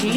[0.00, 0.12] Hallo,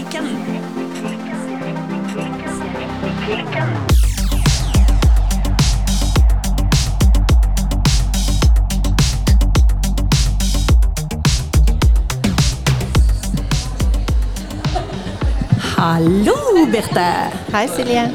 [16.71, 17.31] Birte.
[17.51, 18.07] Hei, Silje.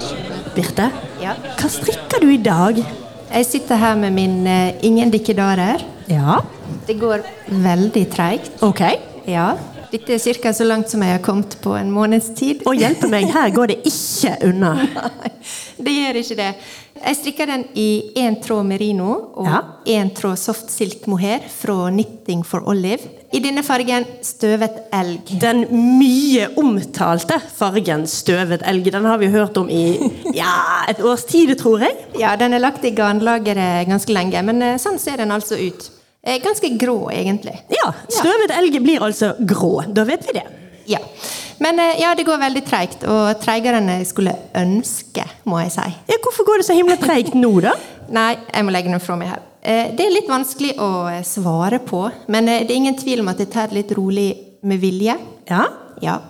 [0.57, 0.91] Birte,
[1.21, 1.35] Ja.
[1.37, 2.81] hva strikker du i dag?
[3.31, 5.85] Jeg sitter her med min uh, Ingen dikkedarer.
[6.09, 6.41] Ja,
[6.87, 7.21] Det går
[7.53, 8.63] veldig treigt.
[8.63, 8.97] Okay.
[9.27, 9.59] Ja.
[9.93, 10.53] Dette er ca.
[10.53, 12.65] så langt som jeg har kommet på en måneds tid.
[12.69, 14.75] Og hjelpe meg, her går det ikke unna.
[15.23, 15.33] Nei,
[15.79, 16.51] det gjør ikke det.
[16.99, 17.89] Jeg strikker den i
[18.19, 19.61] én tråd merino og Ja.
[20.15, 23.07] tråd soft silk mohair fra Knitting for Olive.
[23.33, 25.31] I denne fargen støvet elg.
[25.41, 29.99] Den mye omtalte fargen støvet elg, den har vi hørt om i
[30.35, 31.95] ja, et års tid, tror jeg.
[32.19, 35.91] Ja, Den er lagt i garnlageret ganske lenge, men eh, sånn ser den altså ut.
[36.27, 37.55] Eh, Ganske grå, egentlig.
[37.73, 39.85] Ja, støvet elg blir altså grå.
[39.95, 40.47] Da vet vi det.
[40.89, 40.99] Ja.
[41.63, 45.73] Men eh, ja, det går veldig treigt, og treigere enn jeg skulle ønske, må jeg
[45.75, 45.87] si.
[46.11, 47.75] Ja, hvorfor går det så himla treigt nå, da?
[48.19, 49.43] Nei, jeg må legge den fra meg her.
[49.63, 50.91] Eh, Det er litt vanskelig å
[51.27, 54.31] svare på, men det er ingen tvil om at jeg tar det litt rolig
[54.63, 55.19] med vilje.
[55.51, 55.67] Ja,
[56.03, 56.21] Ja.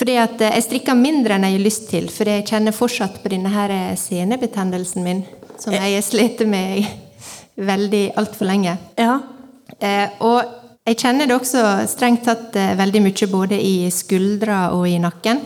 [0.00, 3.28] Fordi at jeg strikker mindre enn jeg har lyst til, for jeg kjenner fortsatt på
[3.28, 5.18] denne her senebetennelsen min,
[5.60, 6.86] som jeg har slitt med
[7.60, 8.78] veldig altfor lenge.
[8.98, 9.20] ja.
[9.78, 10.56] Eh, og
[10.88, 15.38] jeg kjenner det også strengt tatt eh, veldig mye både i skuldra og i nakken.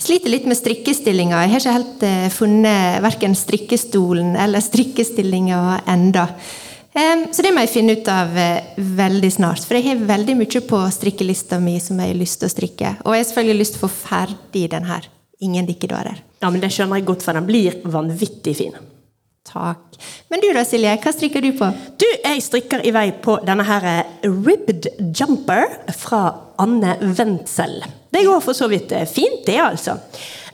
[0.00, 1.42] Sliter litt med strikkestillinga.
[1.44, 5.60] Jeg har ikke helt eh, funnet verken strikkestolen eller strikkestillinga
[5.92, 6.30] enda.
[6.94, 9.64] Så det må jeg finne ut av eh, veldig snart.
[9.66, 12.92] For jeg har veldig mye på strikkelista mi som jeg har lyst til å strikke.
[13.02, 15.08] Og jeg har selvfølgelig lyst til å få ferdig den her.
[15.42, 16.22] Ingen dikkedårer.
[16.38, 18.78] Ja, men det skjønner jeg godt, for den blir vanvittig fin.
[19.44, 19.98] Takk.
[20.32, 20.94] Men du da, Silje?
[21.02, 21.68] Hva strikker du på?
[22.00, 26.22] Du, jeg strikker i vei på denne her eh, ribbed jumper fra
[26.62, 27.82] Anne Wendsel.
[28.14, 29.98] Det går for så vidt eh, fint, det, altså.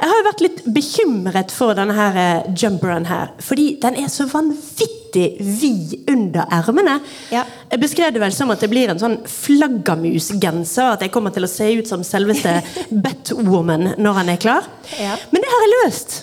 [0.01, 4.09] Jeg har jo vært litt bekymret for denne her eh, jumperen her, fordi den er
[4.11, 6.97] så vanvittig vid under ermene.
[7.31, 7.45] Ja.
[7.71, 11.47] Jeg beskrev det vel som at det blir en sånn flaggermusgenser, at jeg kommer til
[11.47, 12.59] å se ut som selveste
[13.07, 14.67] Batwoman når han er klar.
[14.99, 15.15] Ja.
[15.31, 16.19] Men det har jeg løst.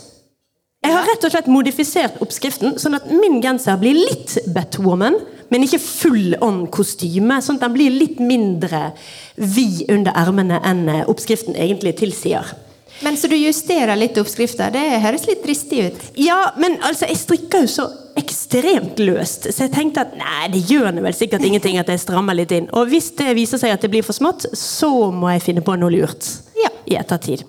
[0.87, 5.17] Jeg har rett og slett modifisert oppskriften, sånn at min genser blir litt Batwoman,
[5.51, 7.41] men ikke full on kostyme.
[7.43, 8.93] Sånn at den blir litt mindre
[9.35, 12.53] vid under ermene enn eh, oppskriften egentlig tilsier.
[13.03, 14.71] Men Så du justerer litt oppskrifta?
[14.73, 16.05] Det høres litt dristig ut.
[16.17, 17.85] Ja, men altså, jeg strikker jo så
[18.17, 22.01] ekstremt løst, så jeg tenkte at nei, det gjør nå vel sikkert ingenting at jeg
[22.01, 22.71] strammer litt inn.
[22.73, 25.75] Og hvis det viser seg at det blir for smått, så må jeg finne på
[25.77, 26.71] noe lurt Ja.
[26.89, 27.45] i ettertid.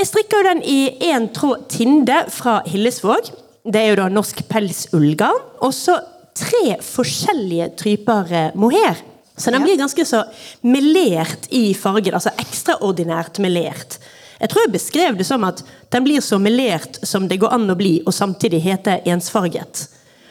[0.00, 0.78] Jeg strikker jo den i
[1.10, 3.26] én tråd Tinde fra Hillesvåg.
[3.68, 5.42] Det er jo da norsk pelsullgarn.
[5.60, 5.98] Og så
[6.32, 9.02] tre forskjellige typer eh, mohair.
[9.36, 10.22] Så den blir ganske så
[10.64, 12.16] melert i fargen.
[12.16, 13.98] Altså ekstraordinært melert.
[14.40, 15.60] Jeg tror jeg beskrev det som at
[15.92, 19.82] den blir så melert som det går an å bli, og samtidig hete ensfarget.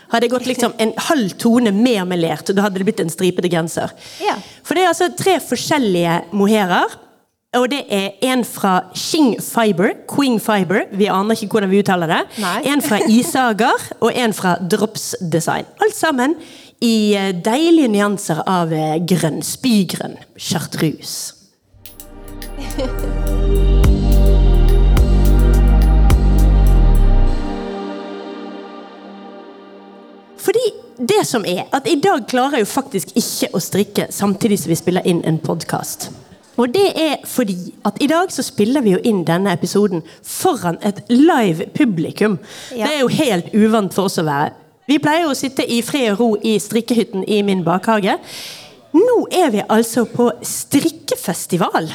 [0.09, 3.53] Hadde jeg gått liksom en halv tone mer melert, da hadde det blitt en stripete
[3.53, 3.94] genser.
[4.25, 4.34] Ja.
[4.66, 6.97] For det er altså tre forskjellige mohairer.
[7.57, 12.05] Og det er en fra King Fiber, Queen Fiber, vi aner ikke hvordan vi uttaler
[12.11, 12.19] det.
[12.43, 12.59] Nei.
[12.69, 15.65] En fra Isager og en fra Drops Design.
[15.81, 16.35] Alt sammen
[16.85, 21.33] i eh, deilige nyanser av eh, grønn, spygrønn chartreuse.
[30.45, 30.69] Fordi
[31.01, 34.69] det som er, at i dag klarer jeg jo faktisk ikke å strikke samtidig som
[34.69, 36.11] vi spiller inn en podkast.
[36.59, 40.80] Og det er fordi at i dag så spiller vi jo inn denne episoden foran
[40.84, 42.38] et live publikum.
[42.75, 42.86] Ja.
[42.86, 44.52] Det er jo helt uvant for oss å være.
[44.90, 48.18] Vi pleier jo å sitte i fred og ro i strikkehytten i min bakhage.
[48.97, 51.92] Nå er vi altså på strikkefestival.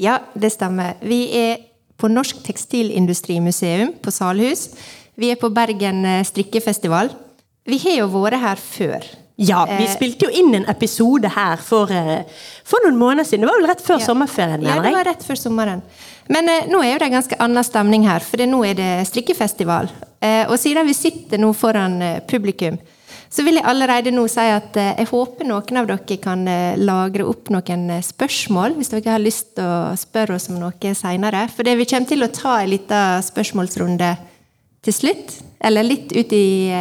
[0.00, 0.96] Ja, det stemmer.
[1.04, 1.58] Vi er
[1.98, 4.70] på Norsk Tekstilindustrimuseum på Salhus.
[5.18, 7.10] Vi er på Bergen eh, strikkefestival.
[7.68, 9.08] Vi har jo vært her før.
[9.40, 12.24] Ja, vi Eh, spilte jo inn en episode her for, eh,
[12.64, 13.40] for noen måneder siden.
[13.46, 14.06] Det var vel rett før Ja.
[14.06, 14.62] sommerferien?
[14.66, 15.82] Ja, det var rett før sommeren.
[16.28, 18.74] Men eh, nå er jo det en ganske annen stemning her, for det, nå er
[18.74, 19.88] det strikkefestival.
[20.20, 22.80] Eh, og siden vi sitter nå foran eh, publikum,
[23.30, 26.44] så vil jeg allerede nå si at eh, jeg håper noen av dere kan
[26.76, 31.48] lagre opp noen spørsmål, hvis dere har lyst til å spørre oss om noe seinere.
[31.48, 34.16] For det vi kommer til å ta en liten spørsmålsrunde
[34.82, 36.72] til slutt, eller litt ut i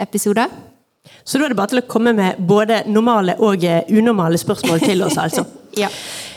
[0.00, 0.48] episoder.
[1.24, 4.82] Så da er det bare til å komme med både normale og eh, unormale spørsmål
[4.84, 5.46] til oss, altså.
[5.76, 5.88] Ja.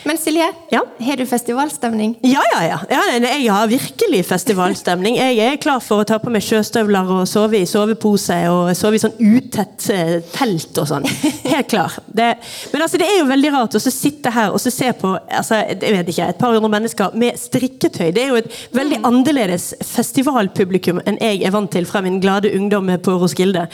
[0.04, 0.82] Men Silje, Ja?
[1.00, 2.20] har du festivalstemning?
[2.22, 2.80] Ja, ja, ja.
[2.90, 5.18] ja jeg har virkelig festivalstemning.
[5.18, 8.98] Jeg er klar for å ta på meg sjøstøvler og sove i sovepose og sove
[8.98, 11.08] i sånn utett eh, telt og sånn.
[11.54, 11.98] Helt klar.
[12.06, 12.30] Det,
[12.74, 15.60] men altså, det er jo veldig rart å sitte her og så se på altså,
[15.68, 18.10] jeg vet ikke, et par hundre mennesker med strikketøy.
[18.16, 22.54] Det er jo et veldig annerledes festivalpublikum enn jeg er vant til fra min glade
[22.56, 23.68] ungdom på Roskilde.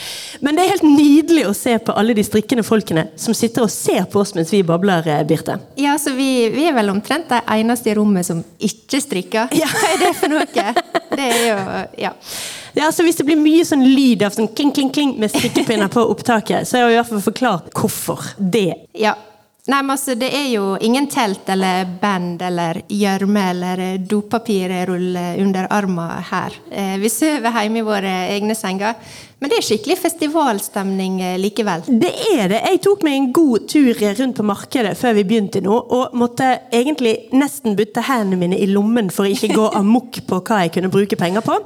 [0.46, 3.74] Men det er helt nydelig å se på alle de strikkende folkene som sitter og
[3.74, 5.24] ser på oss mens vi babler, eh,
[5.58, 5.82] Birte.
[5.82, 9.56] Ja, så vi, vi er vel omtrent de eneste i rommet som ikke strikker.
[9.56, 9.68] Ja.
[9.72, 10.68] Hva er det for noe?
[11.16, 11.58] Det er jo
[12.06, 12.12] Ja.
[12.76, 15.88] Ja, altså Hvis det blir mye sånn lyd av sånn kling, kling, kling med strikkepinner
[15.94, 18.74] på opptaket, så er jeg i hvert fall forklart hvorfor det.
[19.00, 19.16] ja.
[19.66, 25.68] Nei, men altså, Det er jo ingen telt eller band eller gjørme eller dopapirrulle under
[25.74, 26.60] armen her.
[26.70, 28.94] Eh, vi sover hjemme i våre egne senger.
[29.46, 31.84] Men det er skikkelig festivalstemning eh, likevel.
[31.86, 32.62] Det er det.
[32.70, 36.48] Jeg tok meg en god tur rundt på markedet før vi begynte nå, og måtte
[36.74, 40.76] egentlig nesten butte hendene mine i lommen for å ikke gå amok på hva jeg
[40.78, 41.58] kunne bruke penger på.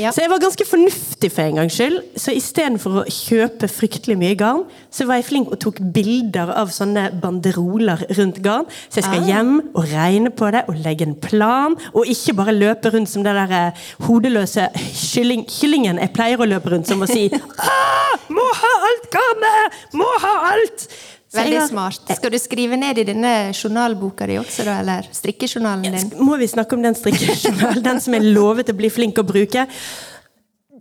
[0.00, 0.14] Ja.
[0.14, 2.00] Så jeg var ganske fornuftig for en gangs skyld.
[2.18, 6.72] Så istedenfor å kjøpe fryktelig mye garn, så var jeg flink og tok bilder av
[6.74, 8.66] sånne banderoler rundt garn.
[8.88, 9.26] Så jeg skal Ah.
[9.26, 13.24] hjem og regne på det og legge en plan, og ikke bare løpe rundt som
[13.24, 13.72] den der eh,
[14.06, 19.10] hodeløse kylling, kyllingen jeg pleier å løpe rundt som å si ah, 'Må ha alt
[19.10, 19.72] garnet!
[19.94, 20.88] Må ha alt!'
[21.32, 22.00] Veldig smart.
[22.16, 24.80] Skal du skrive ned i denne journalboka di også, da?
[24.80, 26.10] Eller strikkejournalen din?
[26.18, 27.84] Må vi snakke om den strikkejournalen?
[27.84, 29.62] Den som jeg lovet å bli flink å bruke?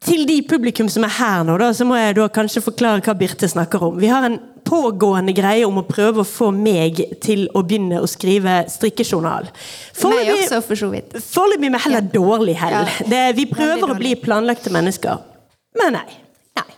[0.02, 3.14] Til de publikum som er her nå, da, så må jeg da kanskje forklare hva
[3.14, 4.00] Birte snakker om.
[4.00, 4.40] Vi har en
[4.70, 9.50] pågående greie om å prøve å få meg til å begynne å skrive strikkejournal.
[9.98, 12.78] Foreløpig med heller dårlig hell.
[12.86, 13.10] Ja.
[13.10, 15.22] Det, vi prøver å bli planlagte mennesker.
[15.80, 16.08] Men nei.
[16.60, 16.70] Nei.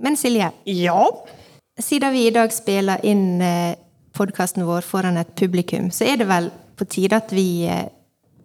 [0.00, 1.04] Men Silje, Ja.
[1.80, 3.42] siden vi i dag spiller inn
[4.16, 7.88] podkasten vår foran et publikum, så er det vel på tide at vi eh,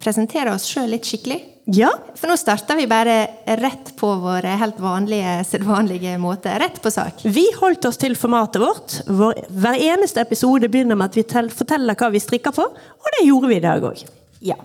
[0.04, 1.42] presenterer oss sjøl litt skikkelig?
[1.66, 1.90] Ja.
[2.14, 3.16] For nå starter vi bare
[3.58, 6.54] rett på vår helt vanlige, sedvanlige måte.
[6.62, 7.24] Rett på sak.
[7.26, 9.00] Vi holdt oss til formatet vårt.
[9.10, 13.26] Vår, hver eneste episode begynner med at vi forteller hva vi strikker på, og det
[13.26, 14.06] gjorde vi i dag òg.
[14.46, 14.60] Ja.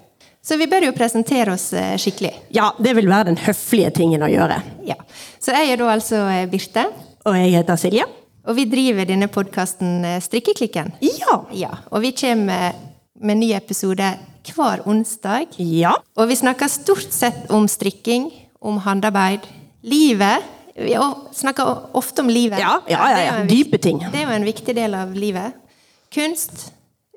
[0.45, 2.35] Så vi bør jo presentere oss eh, skikkelig.
[2.57, 4.61] Ja, det vil være den høflige tingen å gjøre.
[4.89, 4.97] Ja.
[5.41, 6.87] Så jeg er da altså eh, Birte,
[7.29, 8.07] Og jeg heter Silje.
[8.51, 10.91] Og vi driver denne podkasten Strikkeklikken.
[11.07, 11.37] Ja.
[11.55, 12.75] Ja, og vi kommer
[13.21, 14.09] med ny episode
[14.51, 15.53] hver onsdag.
[15.61, 15.93] Ja.
[16.19, 18.27] Og vi snakker stort sett om strikking,
[18.59, 19.47] om håndarbeid,
[19.87, 20.49] livet.
[20.75, 20.97] Vi
[21.37, 22.59] snakker ofte om livet.
[22.59, 23.39] Ja, ja, ja, ja.
[23.47, 24.03] Dype ting.
[24.11, 25.55] Det er jo en viktig del av livet.
[26.11, 26.73] Kunst,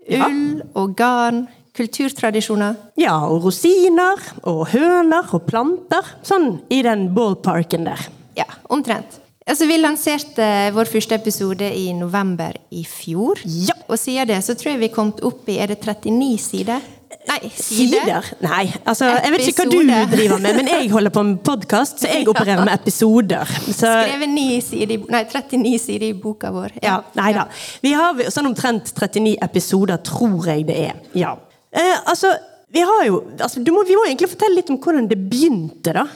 [0.06, 2.78] ull og garn, kulturtradisjoner.
[3.02, 6.14] Ja, og rosiner og høner og planter.
[6.22, 8.06] Sånn i den ballparken der.
[8.38, 9.23] Ja, omtrent.
[9.44, 13.42] Altså, vi lanserte vår første episode i november i fjor.
[13.44, 13.76] Ja.
[13.92, 16.86] Og siden det så tror jeg vi kom opp i Er det 39 sider?
[17.28, 18.00] Nei, sider.
[18.04, 18.30] Sider?
[18.44, 22.02] Nei, altså, jeg vet ikke hva du driver med, men jeg holder på med podkast,
[22.02, 23.52] så jeg opererer med episoder.
[23.68, 26.80] Så, Skrevet ni sider, nei, 39 sider i boka vår.
[26.84, 27.46] ja, nei da.
[27.86, 31.00] Vi har sånn omtrent 39 episoder, tror jeg det er.
[31.20, 31.36] Ja.
[31.72, 32.34] Eh, altså,
[32.74, 35.94] vi har jo altså, du må, Vi må egentlig fortelle litt om hvordan det begynte,
[35.96, 36.08] da.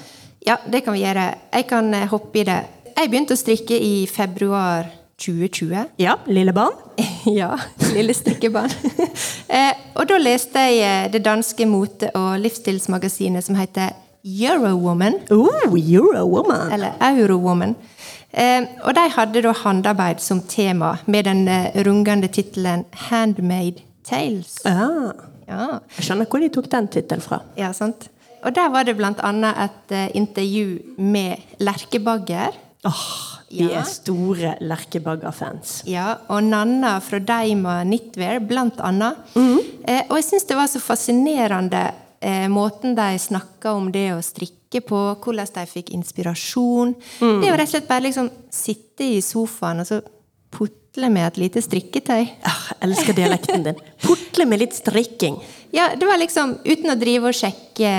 [0.47, 1.29] Ja, det kan vi gjøre.
[1.53, 2.59] Jeg kan eh, hoppe i det.
[2.97, 4.87] Jeg begynte å strikke i februar
[5.21, 5.83] 2020.
[6.05, 6.73] Ja, lille barn.
[7.29, 7.51] ja,
[7.93, 8.73] lille strikkebarn.
[9.57, 13.93] eh, og da leste jeg eh, det danske mote- og livsstilsmagasinet som heter
[14.25, 15.19] Eurowoman.
[15.29, 16.73] Oh, Euro woman.
[16.73, 17.75] Eller Eurowoman.
[18.33, 24.57] Eh, og de hadde da håndarbeid som tema, med den eh, rungende tittelen 'Handmade Tales'.
[24.65, 25.13] Ah,
[25.47, 25.79] Ja.
[25.95, 27.43] jeg skjønner hvor de tok den tittelen fra.
[27.57, 28.09] Ja, sant.
[28.43, 32.57] Og der var det annet et intervju med Lerkebagger.
[32.85, 33.79] Åh, vi Ja.
[33.79, 35.81] er store Lerkebagger-fans.
[35.85, 39.15] Ja, og Nanna fra Deima Knitwear, blant annet.
[39.35, 44.21] Eh, og jeg syns det var så fascinerende eh, måten de snakka om det å
[44.21, 46.95] strikke på, hvordan de fikk inspirasjon.
[47.19, 50.01] Det er jo rett og slett bare liksom sitte i sofaen og så
[50.97, 52.23] putle med et lite strikketøy.
[52.41, 53.81] Ah, jeg elsker dialekten din.
[54.01, 55.35] Putle med litt strikking.
[55.69, 57.91] Ja, det var liksom uten å drive og sjekke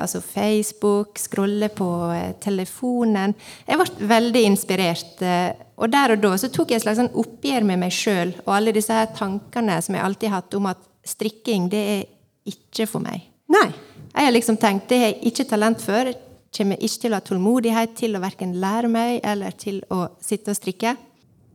[0.00, 3.34] altså Facebook, scrolle på eh, telefonen.
[3.68, 5.20] Jeg ble veldig inspirert.
[5.20, 8.32] eh, Og der og da så tok jeg et slags sånn oppgjør med meg sjøl
[8.46, 12.02] og alle disse her tankene som jeg alltid har hatt om at strikking, det er
[12.48, 13.20] ikke for meg.
[13.52, 13.68] Nei.
[14.16, 16.08] Jeg har liksom tenkt det har jeg ikke talent for.
[16.56, 20.54] Kommer ikke til å ha tålmodighet til å verken lære meg eller til å sitte
[20.54, 20.96] og strikke.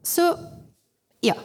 [0.06, 0.30] Så
[1.22, 1.36] ja.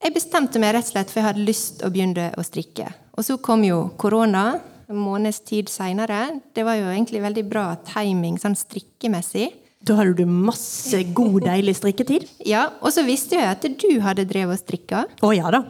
[0.00, 2.86] Jeg bestemte meg rett og slett for jeg hadde lyst å begynne å strikke.
[3.18, 6.40] Og så kom jo korona en måneds tid seinere.
[6.56, 9.50] Det var jo egentlig veldig bra timing sånn strikkemessig.
[9.84, 12.26] Da hadde du masse god, deilig strikketid.
[12.48, 15.04] Ja, Og så visste jeg at du hadde drevet og strikka.
[15.24, 15.62] Å ja da.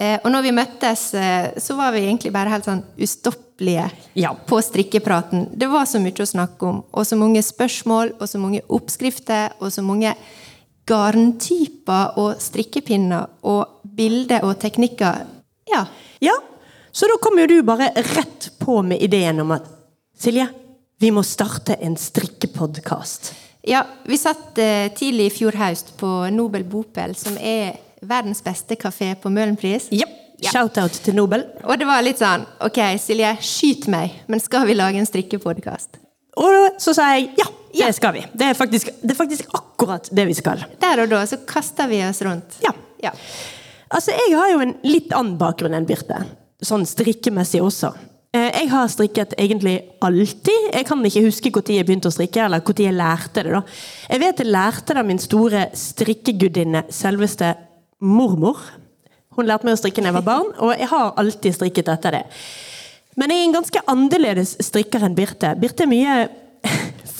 [0.00, 4.32] Eh, og når vi møttes, eh, så var vi egentlig bare helt sånn ustoppelige Ja.
[4.34, 5.50] på strikkepraten.
[5.58, 9.52] Det var så mye å snakke om, og så mange spørsmål, og så mange oppskrifter,
[9.60, 10.14] og så mange
[10.90, 15.26] garntyper og strikkepinner og bilder og teknikker.
[15.70, 15.86] Ja.
[16.20, 16.34] Ja,
[16.92, 19.68] så da kom jo du bare rett på med ideen om at
[20.20, 20.48] Silje,
[21.00, 23.30] vi må starte en strikkepodkast.
[23.64, 28.76] Ja, vi satt eh, tidlig i fjor høst på Nobel Bopel, som er verdens beste
[28.80, 29.88] kafé på Møhlenpris.
[29.96, 30.08] Ja.
[30.40, 31.44] Shout-out til Nobel.
[31.64, 36.00] Og det var litt sånn Ok, Silje, skyt meg, men skal vi lage en strikkepodkast?
[36.40, 38.24] Og så sa jeg ja, det skal vi.
[38.34, 40.64] Det er, faktisk, det er faktisk akkurat det vi skal.
[40.82, 42.58] Der og da så kaster vi oss rundt.
[42.64, 42.72] Ja.
[43.02, 43.12] Ja.
[43.90, 46.20] Altså, jeg har jo en litt annen bakgrunn enn Birte.
[46.62, 47.92] Sånn strikkemessig også.
[48.32, 50.68] Eh, Jeg har strikket egentlig alltid.
[50.74, 53.52] Jeg kan ikke huske når jeg begynte å strikke, eller når jeg lærte det.
[53.52, 53.62] da.
[54.10, 57.54] Jeg vet jeg lærte det av min store strikkegudinne, selveste
[58.00, 58.60] mormor.
[59.36, 62.18] Hun lærte meg å strikke da jeg var barn, og jeg har alltid strikket etter
[62.18, 62.24] det.
[63.16, 65.54] Men jeg er en ganske annerledes strikker enn Birte.
[65.58, 66.28] Birte er mye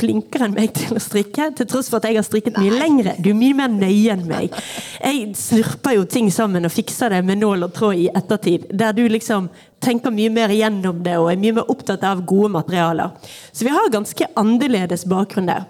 [0.01, 3.15] flinkere enn meg til å strikke, til tross for at jeg har strikket mye lengre.
[3.21, 4.57] Du er mye mer nøye enn meg.
[4.99, 8.69] Jeg snurper jo ting sammen og fikser det med nål og tråd i ettertid.
[8.73, 12.53] Der du liksom tenker mye mer gjennom det og er mye mer opptatt av gode
[12.57, 13.15] materialer.
[13.53, 15.69] Så vi har ganske annerledes bakgrunn der.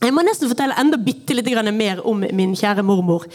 [0.00, 3.26] Jeg må nesten fortelle enda bitte litt mer om min kjære mormor.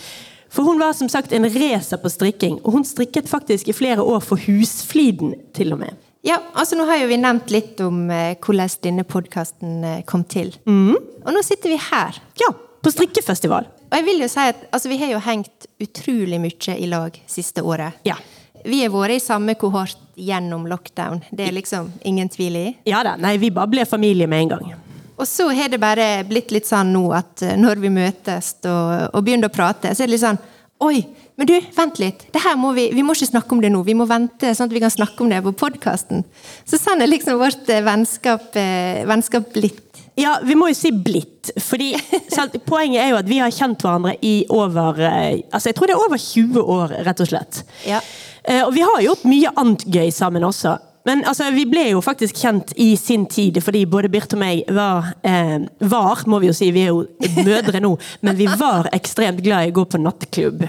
[0.50, 4.02] For hun var som sagt en racer på strikking, og hun strikket faktisk i flere
[4.02, 6.05] år for Husfliden til og med.
[6.26, 10.24] Ja, altså nå har jo vi nevnt litt om eh, hvordan denne podkasten eh, kom
[10.26, 10.56] til.
[10.66, 10.96] Mm.
[11.22, 12.18] Og nå sitter vi her.
[12.42, 12.50] Ja,
[12.82, 13.68] på strikkefestival.
[13.86, 17.20] Og jeg vil jo si at altså, vi har jo hengt utrolig mye i lag
[17.30, 18.02] siste året.
[18.10, 18.18] Ja.
[18.66, 21.22] Vi har vært i samme kohort gjennom lockdown.
[21.30, 22.66] Det er liksom ingen tvil i.
[22.90, 24.74] Ja da, nei, vi bare ble familie med en gang.
[25.16, 29.14] Og så har det bare blitt litt sånn nå at eh, når vi møtes og,
[29.14, 30.42] og begynner å prate, så er det litt sånn
[30.84, 31.06] Oi,
[31.36, 32.28] men du, vent litt.
[32.56, 33.82] Må vi, vi må ikke snakke om det nå.
[33.84, 36.24] Vi må vente sånn at vi kan snakke om det på podkasten.
[36.64, 39.82] Så sånn er liksom vårt eh, vennskap, eh, vennskap blitt.
[40.16, 41.52] Ja, vi må jo si blitt.
[41.60, 41.92] Fordi
[42.36, 45.92] sant, Poenget er jo at vi har kjent hverandre i over eh, Altså, jeg tror
[45.92, 47.62] det er over 20 år, rett og slett.
[47.88, 48.00] Ja.
[48.48, 50.78] Eh, Og vi har gjort mye annet gøy sammen også.
[51.06, 54.64] Men altså, vi ble jo faktisk kjent i sin tid, fordi både Birte og meg
[54.74, 57.04] var eh, Var, må vi jo si, vi er jo
[57.46, 57.92] mødre nå,
[58.26, 60.66] men vi var ekstremt glad i å gå på nattklubb.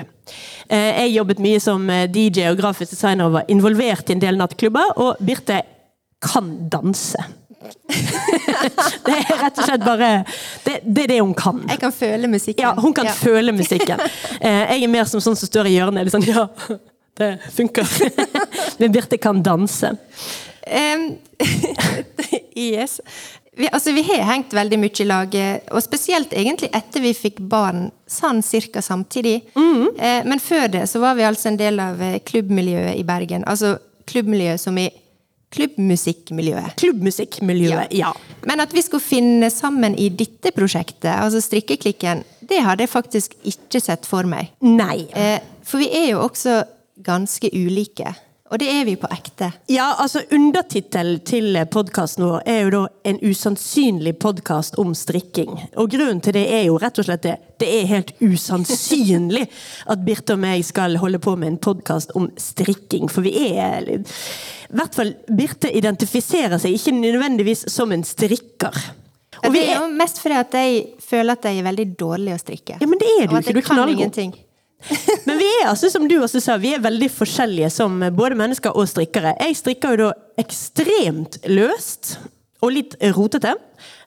[0.69, 4.23] Eh, jeg jobbet mye som eh, DJ og grafisk designer og var involvert i en
[4.23, 5.61] del nattklubber, og Birte
[6.23, 7.21] kan danse.
[9.07, 10.09] det er rett og slett bare
[10.63, 11.63] Det, det er det hun kan.
[11.71, 12.63] Jeg kan føle musikken.
[12.63, 13.15] Ja, hun kan Ja.
[13.17, 14.01] føle musikken.
[14.41, 16.11] Eh, jeg er mer som sånn som står i hjørnet.
[16.15, 16.47] Sånn, ja,
[17.19, 17.89] det funker.
[18.81, 19.95] Men Birte kan danse.
[20.67, 21.09] Um,
[22.59, 22.99] yes.
[23.57, 27.15] Vi, altså, vi har hengt veldig mye i lag, eh, og spesielt egentlig etter vi
[27.17, 29.39] fikk barn, sånn cirka samtidig.
[29.97, 33.47] Eh, men før det så var vi altså en del av eh, klubbmiljøet i Bergen.
[33.49, 34.91] Altså klubbmiljøet som i
[35.57, 36.77] klubbmusikkmiljøet.
[36.83, 38.13] Klubbmusikkmiljøet, ja.
[38.47, 43.37] Men at vi skulle finne sammen i dette prosjektet, altså Strikkeklikken, det hadde jeg faktisk
[43.47, 44.53] ikke sett for meg.
[44.61, 45.07] Nei.
[45.17, 46.61] Eh, for vi er jo også
[47.07, 48.13] ganske ulike.
[48.47, 49.49] Og det er vi på ekte.
[49.73, 55.75] Ja, altså Undertittelen til podkasten vår er jo da 'En usannsynlig podkast om strikking'.
[55.77, 57.37] Og grunnen til det er jo rett og slett det.
[57.59, 59.49] Det er helt usannsynlig
[59.93, 63.11] at Birte og meg skal holde på med en podkast om strikking.
[63.11, 64.05] For vi er I
[64.71, 68.75] hvert fall Birte identifiserer seg ikke nødvendigvis som en strikker.
[69.45, 72.35] Og vi det er jo mest fordi at jeg føler at jeg er veldig dårlig
[72.35, 72.79] å strikke.
[72.81, 73.53] ja, men det er du ikke.
[73.53, 73.99] Du er kan knallgod.
[73.99, 74.35] ingenting.
[75.27, 78.77] Men vi er altså, som du også sa, vi er veldig forskjellige som både mennesker
[78.77, 79.35] og strikkere.
[79.41, 82.17] Jeg strikker jo da ekstremt løst
[82.65, 83.55] og litt rotete.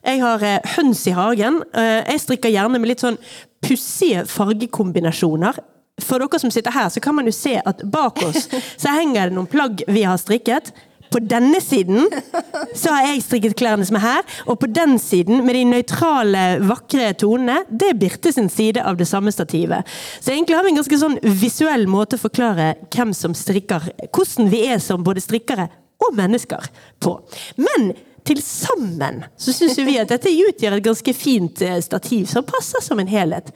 [0.06, 1.60] Jeg har eh, høns i hagen.
[1.76, 3.18] Eh, jeg strikker gjerne med litt sånn
[3.64, 5.60] pussige fargekombinasjoner.
[6.00, 8.48] For dere som sitter her, så kan man jo se at bak oss
[8.82, 10.72] så henger det noen plagg vi har strikket.
[11.10, 12.06] På denne siden
[12.76, 16.44] så har jeg strikket klærne som er her, og på den siden, med de nøytrale,
[16.68, 19.88] vakre tonene, det er Birte sin side av det samme stativet.
[20.20, 24.52] Så egentlig har vi en ganske sånn visuell måte å forklare hvem som strikker, hvordan
[24.52, 25.66] vi er som både strikkere
[26.00, 26.70] og mennesker
[27.02, 27.16] på.
[27.58, 27.92] Men
[28.26, 32.84] til sammen så syns vi at dette utgjør et ganske fint eh, stativ som passer
[32.84, 33.50] som en helhet.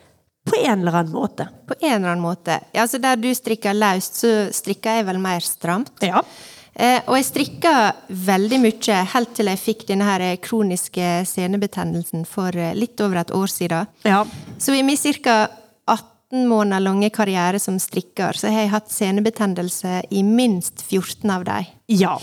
[0.44, 1.46] På en eller annen måte.
[1.68, 2.58] På en eller annen måte.
[2.75, 5.94] Ja, altså Der du strikker løst, så strikker jeg vel mer stramt.
[6.04, 6.20] Ja.
[6.75, 7.73] Eh, og jeg strikka
[8.09, 13.35] veldig mye helt til jeg fikk denne her kroniske senebetennelsen for eh, litt over et
[13.35, 13.90] år siden.
[14.02, 14.25] Ja.
[14.59, 15.37] Så i min ca.
[15.87, 21.45] 18 måneder lange karriere som strikker, så har jeg hatt senebetennelse i minst 14 av
[21.47, 21.69] dem.
[21.87, 22.16] Ja.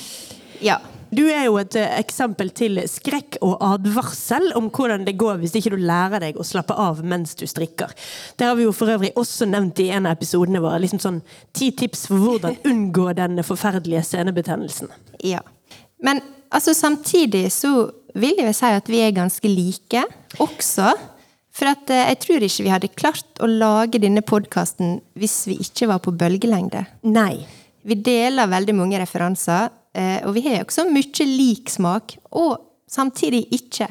[0.59, 0.81] Ja.
[1.11, 5.57] Du er jo et eh, eksempel til skrekk og advarsel om hvordan det går hvis
[5.59, 7.91] ikke du lærer deg å slappe av mens du strikker.
[8.39, 10.79] Det har vi jo for øvrig også nevnt i en av episodene våre.
[10.79, 14.91] liksom sånn Ti tips for hvordan unngå den forferdelige senebetennelsen.
[15.27, 15.43] Ja.
[16.01, 20.05] Men altså, samtidig så vil jeg si at vi er ganske like
[20.39, 20.93] også.
[21.51, 25.59] For at, eh, jeg tror ikke vi hadde klart å lage denne podkasten hvis vi
[25.59, 26.85] ikke var på bølgelengde.
[27.03, 27.43] Nei.
[27.83, 33.89] Vi deler veldig mange referanser, og vi har også mye lik smak, og samtidig ikke.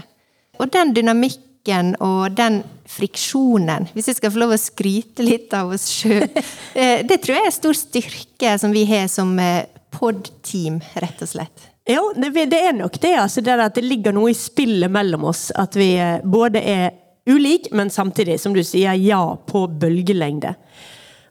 [0.60, 5.74] Og den dynamikken og den friksjonen, hvis jeg skal få lov å skryte litt av
[5.74, 6.24] oss sjøl,
[7.08, 11.68] det tror jeg er stor styrke som vi har som eh, pod-team, rett og slett.
[11.90, 13.14] Ja, det, er nok det.
[13.18, 15.48] altså det At det ligger noe i spillet mellom oss.
[15.56, 16.90] At vi eh, både er
[17.30, 20.54] ulike, men samtidig, som du sier, ja på bølgelengde.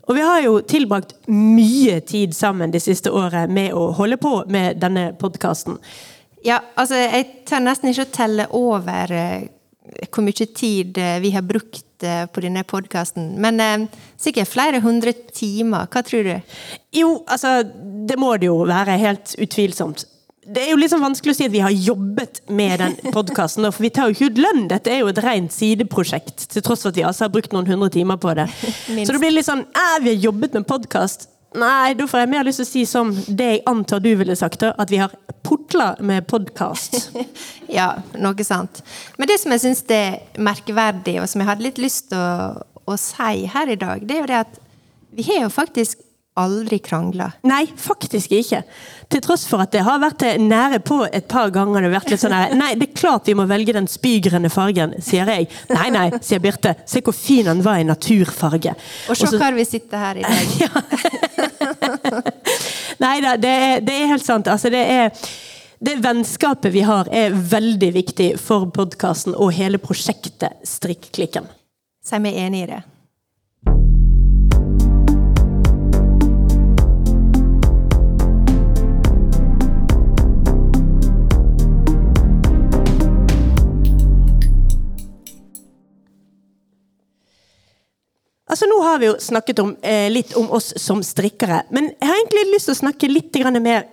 [0.09, 4.39] Og vi har jo tilbrakt mye tid sammen det siste året med å holde på
[4.49, 5.77] med denne podkasten.
[6.45, 9.49] Ja, altså jeg tør nesten ikke å telle over eh,
[10.09, 13.33] hvor mye tid eh, vi har brukt på denne podkasten.
[13.43, 13.85] Men eh,
[14.17, 15.89] sikkert flere hundre timer.
[15.91, 16.55] Hva tror du?
[16.95, 17.59] Jo, altså
[18.09, 20.07] Det må det jo være, helt utvilsomt
[20.49, 23.67] det er jo litt sånn vanskelig å si at vi har jobbet med den podkasten,
[23.69, 24.63] for vi tar jo ikke ut lønn.
[24.71, 27.69] Dette er jo et rent sideprosjekt, til tross for at vi altså har brukt noen
[27.69, 28.47] hundre timer på det.
[29.05, 31.29] Så det blir litt sånn Æ, vi har jobbet med podkast.
[31.59, 34.35] Nei, da får jeg mer lyst til å si som det jeg antar du ville
[34.37, 35.13] sagt, at vi har
[35.45, 37.11] putla med podkast.
[37.79, 38.83] ja, noe sant.
[39.17, 42.65] Men det som jeg syns er merkverdig, og som jeg hadde litt lyst til å,
[42.89, 44.61] å si her i dag, det er jo det at
[45.17, 46.05] vi har jo faktisk
[46.39, 47.31] aldri krangla.
[47.48, 48.62] Nei, faktisk ikke.
[49.10, 51.81] Til tross for at det har vært nære på et par ganger.
[51.81, 54.51] Det har vært litt sånn her, Nei, det er klart vi må velge den spygrønne
[54.53, 55.50] fargen, sier jeg.
[55.74, 56.75] Nei, nei, sier Birte.
[56.89, 58.75] Se hvor fin han var i naturfarge.
[59.10, 60.55] Og se hvor vi sitter her i dag.
[60.63, 60.72] ja.
[63.03, 63.55] nei da, det,
[63.88, 64.50] det, er helt sant.
[64.51, 65.13] Altså, det er
[65.79, 71.48] det vennskapet vi har, er veldig viktig for podkasten og hele prosjektet Strikkeklikken.
[72.03, 72.81] Så er vi enig i det.
[88.49, 92.09] Altså Nå har vi jo snakket om, eh, litt om oss som strikkere, men jeg
[92.09, 93.85] har egentlig lyst til å snakke litt mer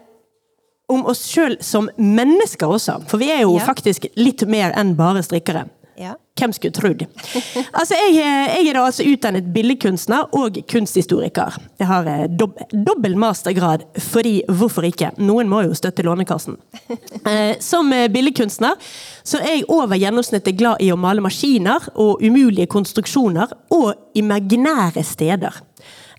[0.89, 3.01] om oss sjøl som mennesker også.
[3.11, 3.67] For vi er jo ja.
[3.67, 5.67] faktisk litt mer enn bare strikkere.
[5.97, 6.15] Ja.
[6.37, 7.05] Hvem skulle trodd?
[7.79, 11.57] Altså, jeg, jeg, er da altså utdannet billedkunstner og kunsthistoriker.
[11.81, 15.13] Jeg har eh, dob dobbel mastergrad, fordi hvorfor ikke?
[15.19, 16.59] Noen må jo støtte Lånekassen.
[17.27, 18.77] Eh, som eh, billedkunstner
[19.27, 25.03] så er jeg over gjennomsnittet glad i å male maskiner og umulige konstruksjoner og imaginære
[25.03, 25.59] steder.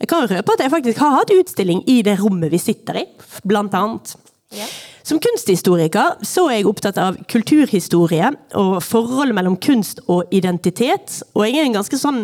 [0.01, 3.05] Jeg kan røpe at jeg faktisk har hatt utstilling i det rommet vi sitter i,
[3.47, 4.17] blant annet.
[4.55, 4.65] Ja.
[5.03, 8.29] Som kunsthistoriker så er jeg opptatt av kulturhistorie
[8.59, 11.21] og forholdet mellom kunst og identitet.
[11.35, 12.21] Og jeg er en ganske sånn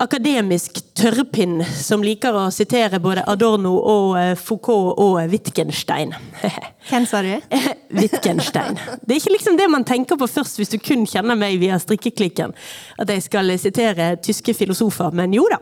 [0.00, 6.12] akademisk tørrpinn som liker å sitere både Adorno og eh, Foucault og Wittgenstein.
[6.90, 7.32] Hvem sa du?
[8.00, 8.80] Wittgenstein.
[9.04, 11.80] Det er ikke liksom det man tenker på først hvis du kun kjenner meg via
[11.80, 12.52] strikkeklikken.
[13.00, 15.12] At jeg skal sitere tyske filosofer.
[15.16, 15.60] Men jo da.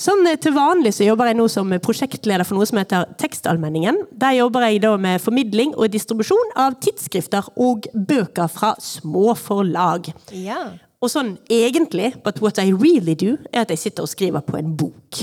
[0.00, 3.98] Sånn eh, Til vanlig så jobber jeg nå som prosjektleder for noe som heter Tekstalmenningen.
[4.20, 10.08] Der jobber jeg da med formidling og distribusjon av tidsskrifter og bøker fra små forlag.
[10.36, 10.62] Ja.
[11.00, 14.58] Og sånn egentlig, but what I really do, er at jeg sitter og skriver på
[14.60, 15.22] en bok.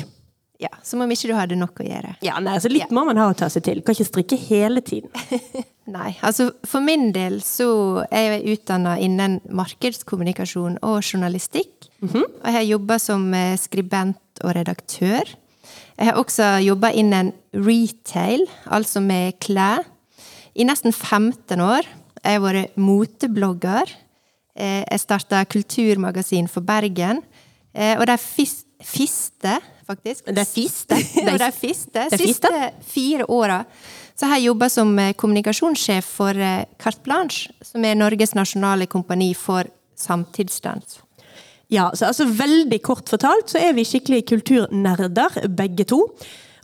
[0.57, 2.15] Ja, Som om ikke du hadde nok å gjøre.
[2.25, 2.93] Ja, nei, altså Litt ja.
[2.93, 3.83] må man ha å ta seg til.
[3.85, 5.13] Kan ikke strikke hele tiden.
[5.91, 11.89] nei, altså For min del så er jeg utdanna innen markedskommunikasjon og journalistikk.
[12.00, 12.23] Mm -hmm.
[12.23, 15.23] Og jeg har jobba som eh, skribent og redaktør.
[15.97, 19.86] Jeg har også jobba innen retail, altså med klær,
[20.56, 21.88] i nesten 15 år.
[22.23, 23.89] Jeg har vært moteblogger.
[24.56, 27.21] Eh, jeg starta kulturmagasin for Bergen.
[27.76, 30.95] Eh, og de fiste, faktisk De fiste?
[30.95, 33.63] Det er fiste, siste fire åra
[34.17, 36.45] så har jeg jobba som eh, kommunikasjonssjef for
[36.82, 41.01] Carte Blanche, som er Norges nasjonale kompani for samtidsdans.
[41.67, 46.06] Ja, så altså Veldig kort fortalt så er vi skikkelig kulturnerder, begge to.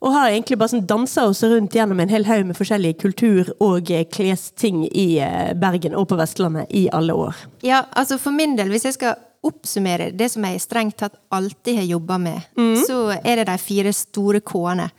[0.04, 3.54] Og har egentlig bare sånn dansa oss rundt gjennom en hel haug med forskjellige kultur-
[3.64, 7.46] og eh, klesting i eh, Bergen og på Vestlandet i alle år.
[7.64, 11.80] Ja, altså for min del, hvis jeg skal oppsummere det som jeg strengt tatt alltid
[11.80, 12.76] har jobba med, mm.
[12.88, 14.90] så er det de fire store K-ene.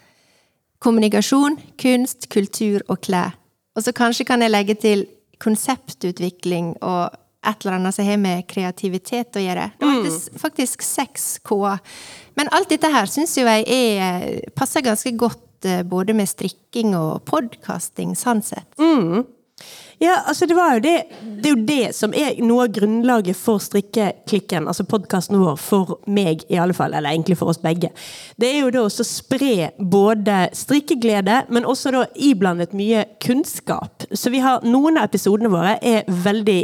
[0.85, 3.39] Kommunikasjon, kunst, kultur og klær.
[3.75, 5.07] Og så kanskje kan jeg legge til
[5.43, 9.71] konseptutvikling og et eller annet som har med kreativitet å gjøre.
[9.79, 11.81] Det var faktisk, faktisk seks K-er.
[12.39, 16.95] Men alt dette her syns jo jeg er, passer ganske godt eh, både med strikking
[16.99, 18.69] og podkasting, sånn sett.
[20.03, 23.63] Ja, altså det jo det Det er jo det som er noe av grunnlaget for
[23.63, 27.91] strikkeklikken, altså podkasten vår, for meg i alle fall, eller egentlig for oss begge.
[28.41, 34.07] Det er jo da å spre både strikkeglede, men også da iblandet mye kunnskap.
[34.13, 36.63] Så vi har noen av episodene våre er veldig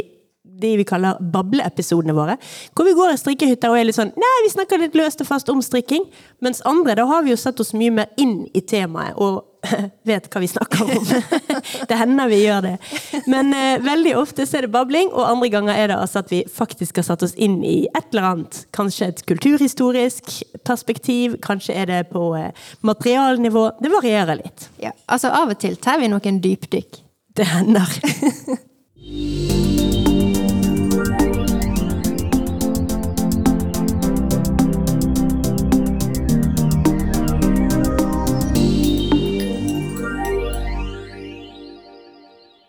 [0.61, 2.37] de vi kaller bableepisodene våre.
[2.75, 5.29] Hvor vi går i strikkehytter og er litt sånn Nei, vi snakker litt løst og
[5.29, 6.07] fast om strikking.
[6.43, 9.43] Mens andre, da har vi jo satt oss mye mer inn i temaet og
[10.03, 11.05] vet hva vi snakker om.
[11.89, 12.73] det hender vi gjør det.
[13.31, 16.33] Men eh, veldig ofte så er det babling, og andre ganger er det altså at
[16.33, 18.63] vi faktisk har satt oss inn i et eller annet.
[18.75, 20.33] Kanskje et kulturhistorisk
[20.67, 22.51] perspektiv, kanskje er det på eh,
[22.87, 23.67] materialnivå.
[23.81, 24.69] Det varierer litt.
[24.81, 27.03] Ja, altså Av og til tar vi noen dypdykk.
[27.37, 27.97] Det hender.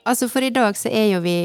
[0.08, 1.36] Altså For i dag så er jo vi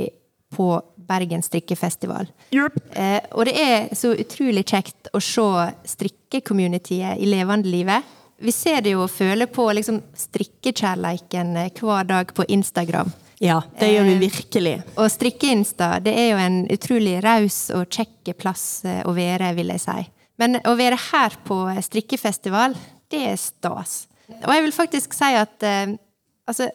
[0.56, 0.70] på
[1.08, 2.28] Bergen strikkefestival.
[2.56, 2.78] Yep.
[2.96, 8.16] Eh, og det er så utrolig kjekt å se strikkecommunityet i levende livet.
[8.38, 13.12] Vi ser det jo og føler på liksom strikkekjærleiken eh, hver dag på Instagram.
[13.40, 14.76] Ja, det gjør vi virkelig.
[14.98, 19.74] Og Strikkeinsta det er jo en utrolig raus og kjekk plass eh, å være, vil
[19.76, 19.98] jeg si.
[20.42, 22.76] Men å være her på strikkefestival,
[23.14, 24.06] det er stas.
[24.42, 25.94] Og jeg vil faktisk si at eh,
[26.50, 26.70] altså,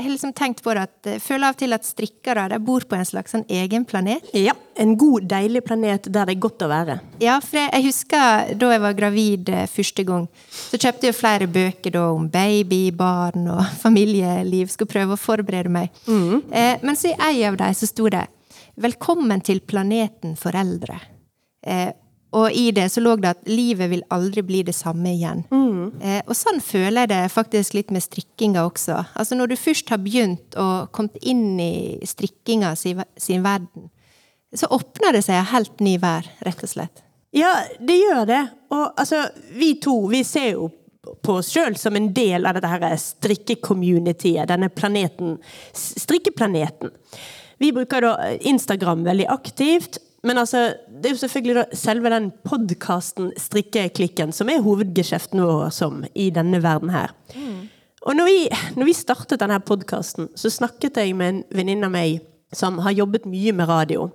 [0.00, 2.58] jeg har liksom tenkt på det at jeg føler av og til at strikkere de
[2.64, 4.24] bor på en slags en egen planet.
[4.36, 6.94] Ja, En god, deilig planet der det er godt å være.
[7.20, 11.18] Ja, for jeg, jeg husker da jeg var gravid eh, første gang, så kjøpte jeg
[11.18, 14.72] flere bøker da om baby, barn og familieliv.
[14.72, 15.92] Skulle prøve å forberede meg.
[16.08, 18.24] Eh, men så i ei av dem så sto det
[18.80, 20.96] 'Velkommen til planeten foreldre'.
[21.66, 21.92] Eh,
[22.36, 25.42] og i det så lå det at livet vil aldri bli det samme igjen.
[25.98, 29.00] Eh, og sånn føler jeg det faktisk litt med strikkinga også.
[29.18, 33.90] Altså når du først har begynt og kommet inn i strikkinga sin, sin verden,
[34.54, 37.02] så åpner det seg en helt ny vær, rett og slett.
[37.34, 38.42] Ja, det gjør det.
[38.74, 40.70] Og altså, vi to vi ser jo
[41.24, 45.38] på oss sjøl som en del av dette her strikkecommunityet, denne planeten,
[45.74, 46.92] strikkeplaneten.
[47.60, 48.14] Vi bruker da
[48.48, 54.50] Instagram veldig aktivt, men altså, det er jo selvfølgelig da selve den podkasten Strikkeklikken som
[54.52, 57.14] er hovedgeskjeften vår som i denne verden her.
[58.02, 58.38] Og når vi,
[58.76, 62.20] når vi startet denne podkasten, så snakket jeg med en venninne av meg
[62.52, 64.10] som har jobbet mye med radio.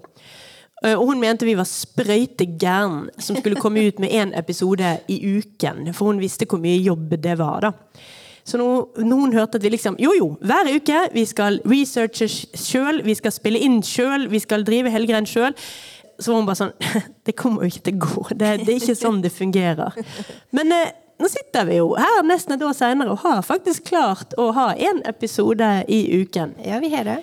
[0.84, 4.98] Eh, Og hun mente vi var sprøyte gæren som skulle komme ut med én episode
[5.08, 5.94] i uken.
[5.94, 7.72] For hun visste hvor mye jobb det var, da.
[8.46, 13.02] Så når, hun hørte at vi liksom Jo, jo, hver uke vi skal researche sjøl,
[13.06, 15.56] vi skal spille inn sjøl, vi skal drive hele greien sjøl.
[16.20, 16.76] Så var hun bare sånn
[17.28, 18.28] Det kommer jo ikke til å gå.
[18.32, 19.98] Det, det er ikke sånn det fungerer.
[20.56, 24.36] Men eh, nå sitter vi jo her nesten et år seinere og har faktisk klart
[24.42, 26.56] å ha én episode i uken.
[26.66, 27.20] Ja, vi har det.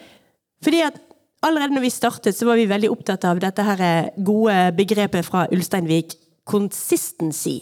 [0.64, 1.00] Fordi at
[1.42, 5.46] allerede når vi startet, så var vi veldig opptatt av dette her gode begrepet fra
[5.52, 6.16] Ulsteinvik,
[6.48, 7.60] consistency.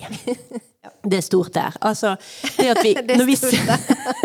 [0.81, 1.75] Det er stort der.
[1.85, 2.15] Altså,
[2.57, 2.65] vi,
[2.97, 3.35] er når, vi,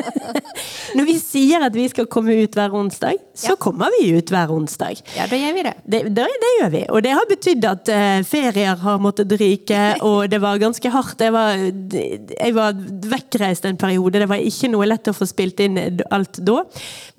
[0.97, 3.55] når vi sier at vi skal komme ut hver onsdag, så Ja.
[3.59, 5.01] kommer vi ut hver onsdag.
[5.17, 5.73] Ja, da gjør vi det.
[5.83, 9.81] Det, det, det gjør vi, og det har betydd at uh, ferier har måttet ryke,
[10.07, 11.25] og det var ganske hardt.
[11.27, 12.79] Jeg var, jeg var
[13.15, 15.75] vekkreist en periode, det var ikke noe lett å få spilt inn
[16.07, 16.61] alt da.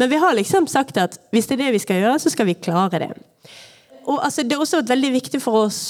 [0.00, 2.48] Men vi har liksom sagt at hvis det er det vi skal gjøre, så skal
[2.48, 3.12] vi klare det.
[4.06, 5.84] Og altså, det har også veldig viktig for oss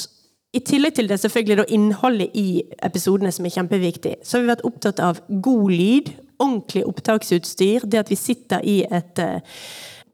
[0.57, 4.53] i tillegg til det selvfølgelig da innholdet i episodene som er kjempeviktig, så har vi
[4.55, 9.59] vært opptatt av god lyd, ordentlig opptaksutstyr, det at vi sitter i et eh,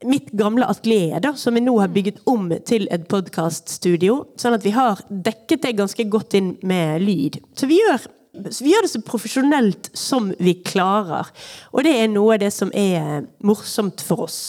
[0.07, 4.17] mitt gamle atelier, da, som vi nå har bygget om til et podkaststudio.
[4.39, 7.39] Sånn at vi har dekket det ganske godt inn med lyd.
[7.55, 8.03] Så vi gjør,
[8.49, 11.31] så vi gjør det så profesjonelt som vi klarer.
[11.71, 14.41] Og det er noe av det som er morsomt for oss.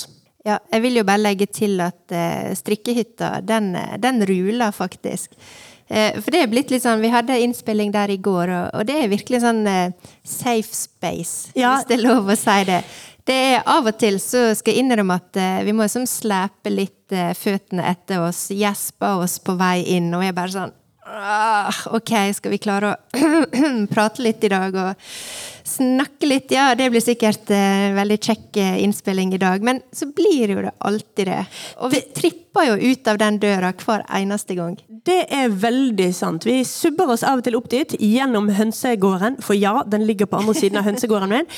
[0.45, 5.39] Ja, jeg vil jo bare legge til at eh, strikkehytta, den, eh, den ruler faktisk.
[5.91, 8.87] Eh, for det er blitt litt sånn, Vi hadde innspilling der i går, og, og
[8.89, 9.91] det er virkelig sånn eh,
[10.25, 11.75] safe space, Ja.
[11.77, 12.83] hvis det er lov å si det.
[13.25, 16.73] Det er Av og til så skal jeg innrømme at eh, vi må liksom slepe
[16.73, 20.75] litt eh, føttene etter oss, gjespe oss på vei inn, og jeg bare sånn
[21.07, 23.41] «Ah, Ok, skal vi klare å
[23.93, 24.95] prate litt i dag og
[25.65, 26.53] snakke litt.
[26.53, 29.65] Ja, det blir sikkert eh, veldig kjekk eh, innspilling i dag.
[29.65, 31.41] Men så blir jo det alltid det.
[31.81, 34.77] Og vi tripper jo ut av den døra hver eneste gang.
[35.05, 36.47] Det er veldig sant.
[36.47, 39.41] Vi subber oss av og til opp dit gjennom hønsegården.
[39.45, 41.53] For ja, den ligger på andre siden av hønsegården min.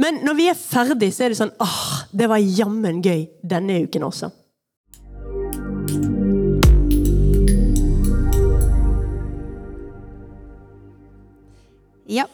[0.00, 3.80] Men når vi er ferdig, så er det sånn åh, det var jammen gøy denne
[3.86, 4.32] uken også.
[12.06, 12.28] Ja,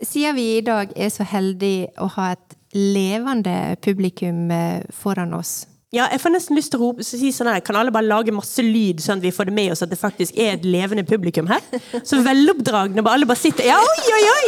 [0.00, 5.66] siden vi i dag er så heldige å ha et levende publikum eh, foran oss.
[5.92, 8.30] Ja, jeg får nesten lyst til å rope, si sånn her, Kan alle bare lage
[8.32, 11.02] masse lyd, sånn at vi får det med oss at det faktisk er et levende
[11.04, 11.60] publikum her?
[12.06, 13.02] Så veloppdragne.
[13.02, 14.46] Bare alle bare sitter Ja, oi, oi, oi!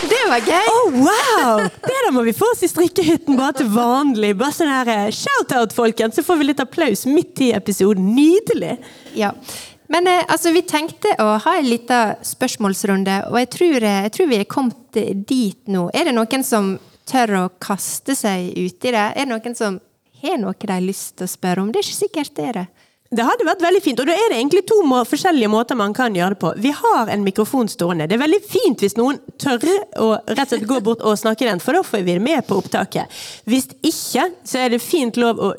[0.09, 0.67] Det var gøy!
[0.71, 1.63] Oh, wow!
[1.65, 4.35] Det der må vi få oss i strikkehytten bare til vanlig.
[4.39, 8.13] Bare sånn her, eh, Shout-out, folkens, så får vi litt applaus midt i episoden.
[8.17, 8.77] Nydelig!
[9.19, 9.33] Ja.
[9.89, 14.15] Men eh, altså, vi tenkte å ha en liten spørsmålsrunde, og jeg tror, eh, jeg
[14.17, 15.89] tror vi er kommet dit nå.
[15.97, 16.75] Er det noen som
[17.09, 19.07] tør å kaste seg uti det?
[19.15, 19.81] Er det noen som
[20.23, 21.73] har noe de har lyst til å spørre om?
[21.73, 22.67] Det er ikke sikkert det er det.
[23.09, 25.95] Det hadde vært veldig fint, og da er det egentlig to må forskjellige måter man
[25.97, 26.51] kan gjøre det på.
[26.61, 28.05] Vi har en mikrofon stående.
[28.05, 29.65] Det er veldig fint hvis noen tør
[29.97, 32.25] å rett og slett gå bort og snakke i den, for da får vi det
[32.27, 33.09] med på opptaket.
[33.49, 35.55] Hvis ikke, så er det fint lov å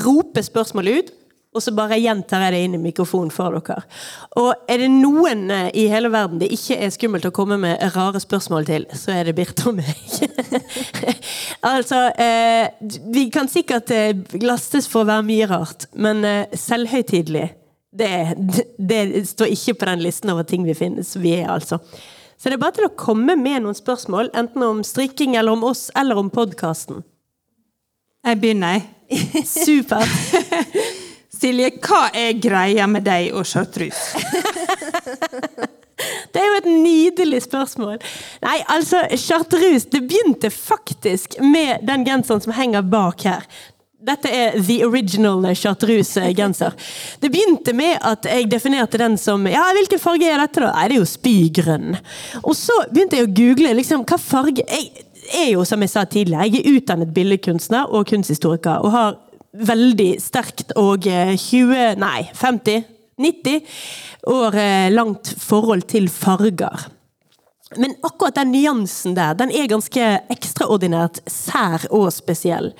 [0.00, 1.14] rope spørsmålet ut,
[1.50, 3.82] og så bare gjentar jeg det inn i mikrofonen for dere.
[4.38, 7.82] Og er det noen eh, i hele verden det ikke er skummelt å komme med
[7.96, 10.04] rare spørsmål til, så er det Birte og meg.
[11.72, 12.70] altså, eh,
[13.10, 17.48] vi kan sikkert eh, lastes for å være mye rart, men eh, selvhøytidelig
[17.90, 18.12] det,
[18.78, 21.16] det, står ikke på den listen over ting vi finnes.
[21.18, 21.80] Vi er altså.
[22.38, 25.66] Så det er bare til å komme med noen spørsmål, enten om strikking eller om
[25.66, 27.02] oss eller om podkasten.
[28.24, 29.44] Jeg begynner, jeg.
[29.50, 30.39] Supert.
[31.40, 34.20] Silje, hva er greia med deg og chartreuse?
[36.32, 37.98] Det er jo et nydelig spørsmål.
[38.40, 43.44] Nei, altså, chartreuse Det begynte faktisk med den genseren som henger bak her.
[44.00, 46.72] Dette er the original chartreuse-genser.
[47.20, 50.72] Det begynte med at jeg definerte den som Ja, hvilken farge er dette, da?
[50.72, 51.98] Nei, det er jo spygrønn.
[52.40, 55.04] Og så begynte jeg å google liksom, hva farge Jeg
[55.36, 58.80] er jo, som jeg sa tidligere, jeg er utdannet billedkunstner og kunsthistoriker.
[58.80, 59.18] og har
[59.52, 62.84] veldig sterkt og 20, eh, nei, 50,
[63.20, 63.60] 90
[64.30, 66.86] år eh, langt forhold til farger.
[67.78, 72.72] Men akkurat den nyansen der, den er ganske ekstraordinært sær og spesiell.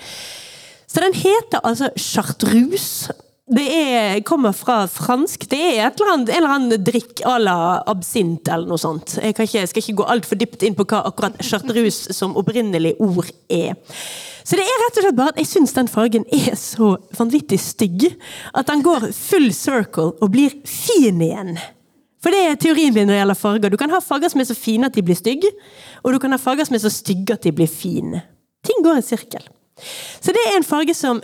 [0.90, 3.14] Så den heter altså chartreuse.
[3.50, 5.48] Det er, kommer fra fransk.
[5.50, 7.56] Det er eller annet, en eller annen drikk à la
[7.90, 9.16] absint eller noe sånt.
[9.18, 13.32] Jeg, ikke, skal ikke gå altfor dypt inn på hva akkurat chartreuse som opprinnelig ord
[13.50, 13.74] er.
[14.46, 17.58] Så det er rett og slett bare at jeg syns den fargen er så vanvittig
[17.62, 18.06] stygg
[18.54, 21.58] at den går full circle og blir fin igjen.
[22.22, 23.72] For det er teorien min når det gjelder farger.
[23.72, 25.50] Du kan ha farger som er så fine at de blir stygge,
[26.04, 28.22] og du kan ha farger som er så stygge at de blir fine.
[28.62, 29.42] Ting går i sirkel.
[30.20, 31.22] Så det er en farge som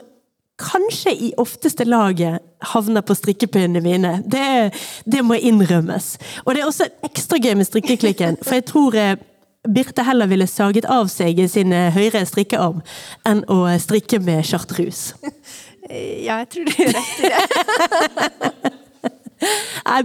[0.60, 2.42] kanskje i ofteste laget
[2.72, 4.12] havner på strikkepinnene mine.
[4.24, 4.72] Det,
[5.04, 6.16] det, må innrømmes.
[6.44, 9.16] Og det er også ekstra gøy med strikkeklikken, for jeg tror eh,
[9.66, 12.84] Birte heller ville saget av seg sin eh, høyre strikkearm
[13.26, 15.10] enn å strikke med chartrus.
[15.86, 18.72] Ja, jeg tror du har rett i det.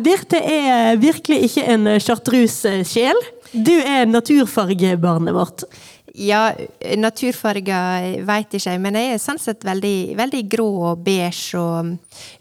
[0.05, 3.21] Birte er virkelig ikke en chartrus-sjel.
[3.51, 5.65] Du er naturfargebarnet vårt.
[6.11, 6.51] Ja,
[6.99, 11.59] naturfarger veit ikke jeg, men jeg er sånn sett veldig, veldig grå og beige.
[11.59, 11.93] Og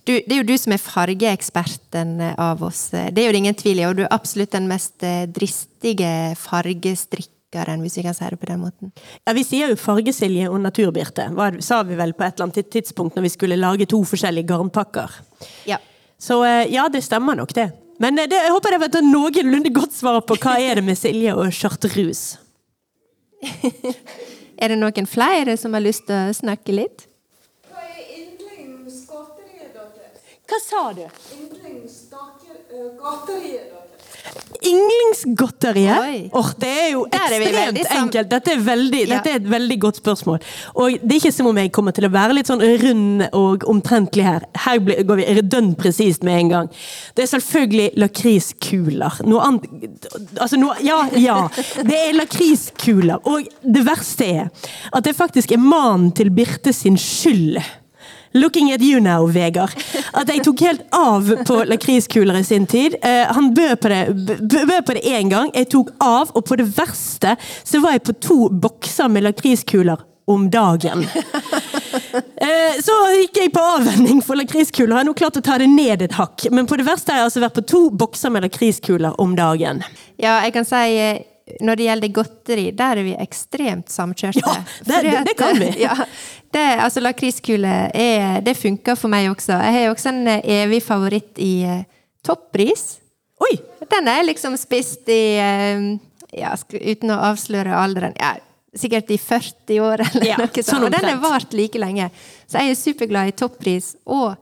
[0.02, 2.88] du, det er jo du som er fargeeksperten av oss.
[2.90, 6.10] Det er jo det ingen tvil i, og du er absolutt den mest eh, dristige
[6.40, 8.90] fargestrikkeren, hvis vi kan si det på den måten.
[9.22, 12.74] Ja, Vi sier jo Fargesilje og Naturbirte, hva sa vi vel på et eller annet
[12.74, 15.14] tidspunkt når vi skulle lage to forskjellige garnpakker.
[15.70, 15.78] Ja.
[16.18, 17.70] Så eh, ja, det stemmer nok, det.
[18.02, 20.88] Men eh, det, jeg håper det var et noenlunde godt svar på hva er det
[20.90, 22.40] med Silje og chartreuse.
[24.62, 26.98] er det noen flere som har lyst til å snakke litt?
[27.70, 30.20] Hva er yndlingsgodteriet deres?
[30.50, 31.06] Hva sa du?
[31.38, 33.79] Yndlingsgodteriet deres?
[34.60, 36.30] Yndlingsgodteriet?
[36.36, 38.30] Oh, det er jo ekstremt enkelt.
[38.30, 39.16] Dette er, veldig, ja.
[39.16, 40.40] dette er, et veldig godt spørsmål.
[40.74, 43.64] Og det er ikke som om jeg kommer til å være litt sånn rund og
[43.70, 44.44] omtrentlig her.
[44.66, 46.70] Her går vi dønn presist med en gang.
[47.16, 49.20] Det er selvfølgelig lakriskuler.
[49.28, 49.68] Noe annet
[50.40, 51.38] Altså noe Ja, ja.
[51.86, 53.20] Det er lakriskuler.
[53.28, 54.48] Og det verste er
[54.92, 57.60] at det faktisk er mannen til Birte sin skyld
[58.32, 59.74] Looking at you now, Vegard.
[60.14, 62.94] At jeg tok helt av på lakriskuler i sin tid.
[63.02, 65.50] Uh, han bød på det bød én gang.
[65.54, 70.06] Jeg tok av, og på det verste så var jeg på to bokser med lakriskuler
[70.30, 71.06] om dagen.
[72.40, 74.94] Eh, så gikk jeg på avvenning for lakriskuler.
[74.94, 76.46] Jeg har nå klart å ta det ned et hakk.
[76.54, 79.82] Men på det verste har jeg altså vært på to bokser med lakriskuler om dagen.
[80.20, 81.20] Ja, jeg kan si eh,
[81.60, 84.42] når det gjelder godteri, der er vi ekstremt samkjørte.
[84.44, 85.70] Ja, det, det, det kan vi!
[85.86, 85.96] Ja,
[86.50, 87.74] det, altså Lakriskule
[88.44, 89.54] det funker for meg også.
[89.54, 91.82] Jeg har også en eh, evig favoritt i uh,
[92.26, 92.98] toppris.
[93.40, 93.54] Oi!
[93.90, 95.88] Den er liksom spist i uh,
[96.36, 98.36] ja, Uten å avsløre alderen ja,
[98.76, 100.84] Sikkert i 40 år, eller ja, noe sånt.
[100.86, 102.06] Og den har vart like lenge.
[102.46, 104.36] Så jeg er superglad i toppris og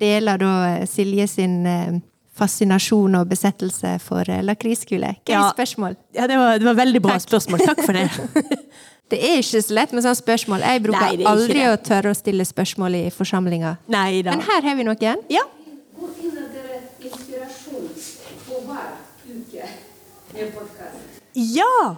[0.00, 2.00] deler da eh, Silje sin eh,
[2.38, 5.14] fascinasjon og besettelse for eh, lakriskule.
[5.24, 5.50] Hva er Ja.
[5.52, 5.96] spørsmål?
[6.14, 7.26] Ja, det var, det var veldig bra Takk.
[7.28, 7.64] spørsmål.
[7.66, 8.08] Takk for det.
[9.08, 10.60] Det er ikke så lett med sånne spørsmål.
[10.68, 11.68] Jeg bruker Nei, aldri det.
[11.72, 13.78] å tørre å stille spørsmål i forsamlinger.
[13.88, 15.22] Men her har vi noen.
[15.32, 15.46] Ja.
[15.96, 17.88] Hvor finner dere inspirasjon
[18.44, 18.90] på hver
[19.32, 19.64] uke
[20.34, 21.24] med podkast?
[21.32, 21.96] ja!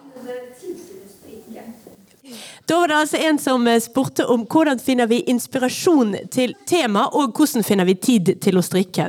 [2.67, 7.09] Da var det altså en som eh, spurte om hvordan finner vi inspirasjon til tema,
[7.11, 9.09] og hvordan finner vi tid til å strikke.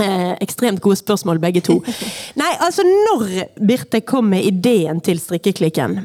[0.00, 1.80] Eh, ekstremt gode spørsmål, begge to.
[2.40, 6.00] Nei, altså når Birte kom med ideen til Strikkeklikken,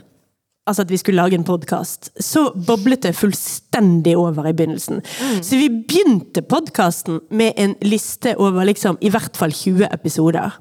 [0.68, 5.02] altså at vi skulle lage en podkast, så boblet det fullstendig over i begynnelsen.
[5.44, 10.56] Så vi begynte podkasten med en liste over liksom i hvert fall 20 episoder.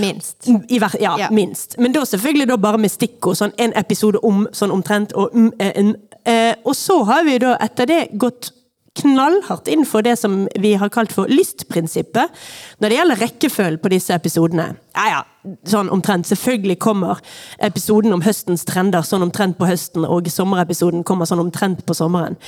[0.00, 0.44] Minst.
[0.68, 1.30] I hver, ja, Ja.
[1.32, 1.78] minst.
[1.78, 3.36] Men da selvfølgelig da bare med stikkord.
[3.40, 5.16] Sånn en episode om, sånn omtrent.
[5.16, 5.94] Og, mm, eh, en,
[6.26, 8.52] eh, og så har vi da etter det gått
[9.00, 12.32] knallhardt inn for det som vi har kalt for lystprinsippet
[12.80, 14.70] når det gjelder rekkefølgen på disse episodene.
[14.96, 16.28] Ja, ja, sånn omtrent.
[16.30, 17.22] Selvfølgelig kommer
[17.62, 22.38] episoden om høstens trender sånn omtrent på høsten, og sommerepisoden kommer sånn omtrent på sommeren.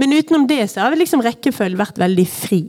[0.00, 2.64] Men utenom det så har vi liksom rekkefølgen vært veldig fri.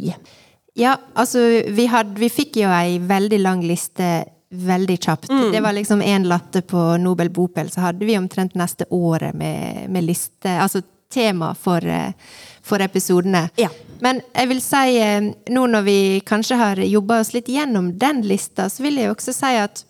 [0.80, 4.12] Ja, altså, vi, hadde, vi fikk jo ei veldig lang liste
[4.52, 5.30] veldig kjapt.
[5.30, 5.52] Mm.
[5.52, 9.88] Det var liksom én latte på Nobel Bopel, så hadde vi omtrent neste året med,
[9.90, 12.14] med liste Altså tema for, eh,
[12.62, 13.50] for episodene.
[13.58, 13.70] Ja.
[14.02, 18.24] Men jeg vil si, eh, nå når vi kanskje har jobba oss litt gjennom den
[18.26, 19.84] lista, så vil jeg også si at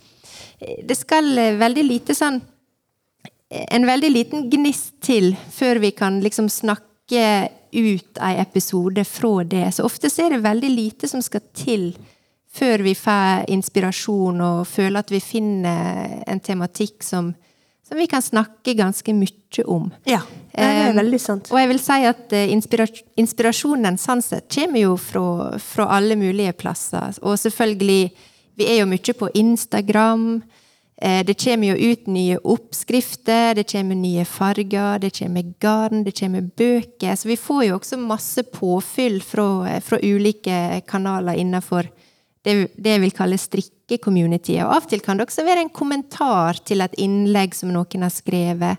[0.62, 2.42] eh, det skal veldig lite sånn
[3.52, 9.74] en veldig liten gnist til før vi kan liksom snakke ut ei episode fra det.
[9.76, 11.92] Så ofte så er det veldig lite som skal til
[12.52, 17.32] før vi får inspirasjon og føler at vi finner en tematikk som,
[17.92, 19.90] som vi kan snakke ganske mye om.
[20.08, 20.22] Ja,
[20.56, 21.50] det er Eh, veldig sant.
[21.52, 22.86] Og jeg vil si at eh, inspira
[23.20, 27.18] inspirasjonen sånn sett kommer jo fra, fra alle mulige plasser.
[27.22, 28.12] Og selvfølgelig,
[28.56, 30.42] vi er jo mye på Instagram.
[31.02, 36.16] Eh, Det kommer jo ut nye oppskrifter, det kommer nye farger, det kommer garn, det
[36.18, 37.16] kommer bøker.
[37.16, 41.92] Så vi får jo også masse påfyll fra, fra ulike kanaler innenfor
[42.46, 43.38] det, det jeg vil kalle
[43.92, 44.58] strikke-community.
[44.64, 48.04] Og av og til kan det også være en kommentar til et innlegg som noen
[48.06, 48.78] har skrevet.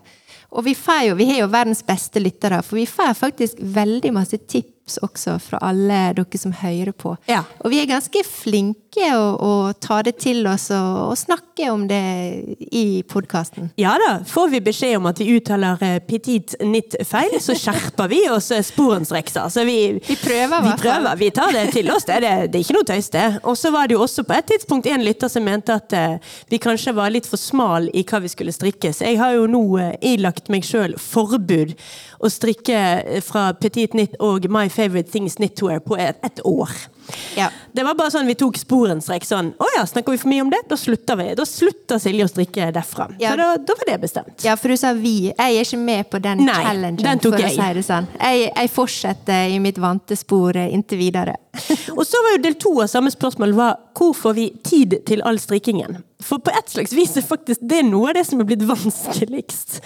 [0.53, 0.75] Og vi,
[1.07, 5.37] jo, vi har jo verdens beste lyttere, for vi får faktisk veldig masse tips også
[5.39, 7.15] fra alle dere som hører på.
[7.29, 7.43] Ja.
[7.63, 11.85] Og vi er ganske flinke å, å ta det til oss og, og snakke om
[11.89, 12.01] det
[12.75, 13.71] i podkasten.
[13.79, 18.11] Ja da, får vi beskjed om at vi uttaler eh, petit nitt feil, så skjerper
[18.11, 19.39] vi oss eh, sporenstreks.
[19.41, 22.05] Altså vi, Vi prøver vi prøver, vi tar det til oss.
[22.09, 23.27] Det, det, det er ikke noe tøys, det.
[23.49, 26.17] Og så var det jo også på et tidspunkt en lytter som mente at eh,
[26.51, 28.93] vi kanskje var litt for smal i hva vi skulle strikke.
[28.93, 31.73] Så jeg har jo nå eh, ilagt meg sjøl forbud
[32.23, 36.69] å strikke eh, fra petit nitt og my favorite things knitwear på et, et år.
[37.37, 37.49] Ja.
[37.73, 40.51] Det var bare sånn vi tok sporenstrek sånn Å ja, snakker vi for mye om
[40.53, 40.59] det?
[40.69, 41.25] Da slutter vi.
[41.37, 43.09] Da slutter Silje å strikke derfra.
[43.21, 43.33] Ja.
[43.33, 44.35] Så da, da var det bestemt.
[44.45, 45.15] Ja, for du sa vi.
[45.31, 47.53] Jeg er ikke med på den Nei, challengen, den for jeg.
[47.53, 48.09] å si det sånn.
[48.19, 51.35] Jeg, jeg fortsetter i mitt vante spor eh, inntil videre.
[51.97, 55.21] Og så var jo del to av samme spørsmål var hvor får vi tid til
[55.25, 55.99] all strikkingen?
[56.23, 59.79] For på et slags vis er faktisk det noe av det som er blitt vanskeligst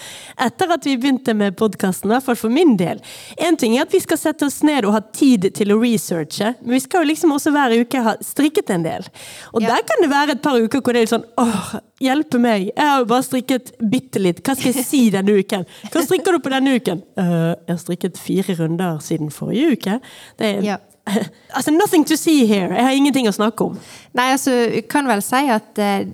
[0.44, 3.00] etter at vi begynte med podkasten, i hvert fall for min del.
[3.42, 6.52] En ting er at vi skal sette oss ned og ha tid til å researche,
[6.62, 9.06] men vi skal jo liksom også hver uke ha strikket en del.
[9.54, 9.68] Og Ja.
[9.74, 12.84] der kan det være et par uker hvor det er sånn åh, hjelpe meg, jeg
[12.86, 15.64] har jo bare strikket bitte litt, hva skal jeg si denne uken?
[15.90, 17.02] Hva strikker du på denne uken?
[17.18, 20.00] Uh, jeg har strikket fire runder siden forrige uke.
[20.38, 20.76] Det er Ja.
[21.48, 22.68] Altså, nothing to see here.
[22.76, 23.78] Jeg har ingenting å snakke om.
[24.12, 26.04] Nei, altså, jeg kan vel si at eh,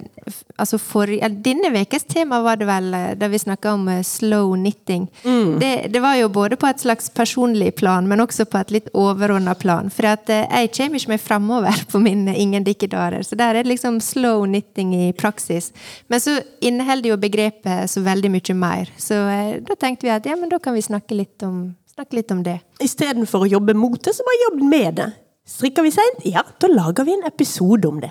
[0.60, 4.02] altså for, ja, Denne ukes tema var det vel eh, da vi snakka om eh,
[4.06, 5.08] slow knitting.
[5.24, 5.58] Mm.
[5.60, 8.90] Det, det var jo både på et slags personlig plan, men også på et litt
[8.94, 9.90] overordna plan.
[9.94, 13.22] For at, eh, jeg kommer ikke meg framover på min Ingen dikkedarer.
[13.26, 15.72] Så der er det liksom slow knitting i praksis.
[16.08, 18.90] Men så inneholder jo begrepet så veldig mye mer.
[19.00, 22.18] Så eh, da tenkte vi at ja, men da kan vi snakke litt om, snakke
[22.18, 22.58] litt om det.
[22.82, 25.08] Istedenfor å jobbe mot det, så bare jobb med det.
[25.46, 26.22] Strikker vi seint?
[26.26, 28.10] Ja, da lager vi en episode om det.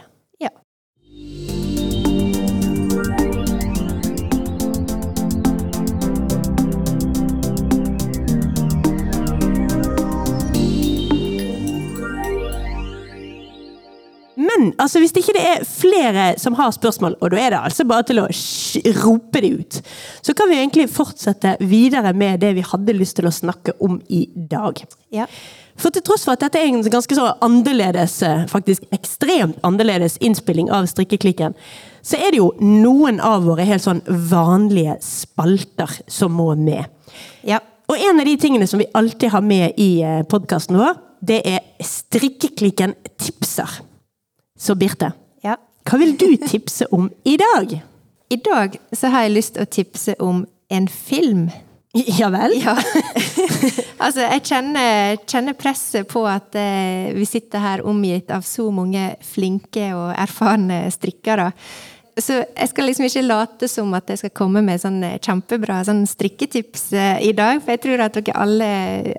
[14.54, 17.86] Men altså, hvis ikke det er flere som har spørsmål, og da er det altså
[17.90, 18.28] bare til å
[19.02, 19.82] rope det ut,
[20.22, 24.00] så kan vi egentlig fortsette videre med det vi hadde lyst til å snakke om
[24.10, 24.84] i dag.
[25.14, 25.28] ja.
[25.74, 30.20] For til tross for at dette er en ganske så annerledes, eh, faktisk ekstremt annerledes
[30.22, 31.56] innspilling av Strikkeklikken,
[32.06, 36.86] så er det jo noen av våre helt sånn vanlige spalter som må med.
[37.44, 37.60] ja.
[37.90, 41.60] Og en av de tingene som vi alltid har med i podkasten vår, det er
[41.84, 43.82] Strikkeklikken tipser.
[44.64, 45.12] Så Birte,
[45.44, 45.58] Ja.
[45.84, 47.82] hva vil du tipse om i dag?
[48.32, 51.50] I dag så har jeg lyst til å tipse om en film.
[51.94, 52.56] Ja vel?
[52.64, 52.78] Ja.
[54.04, 59.12] altså, jeg kjenner, kjenner presset på at eh, vi sitter her omgitt av så mange
[59.22, 61.52] flinke og erfarne strikkere.
[62.14, 65.80] Så jeg skal liksom ikke late som at jeg skal komme med sånn eh, kjempebra
[65.88, 68.68] sånn strikketips eh, i dag, for jeg tror at dere alle,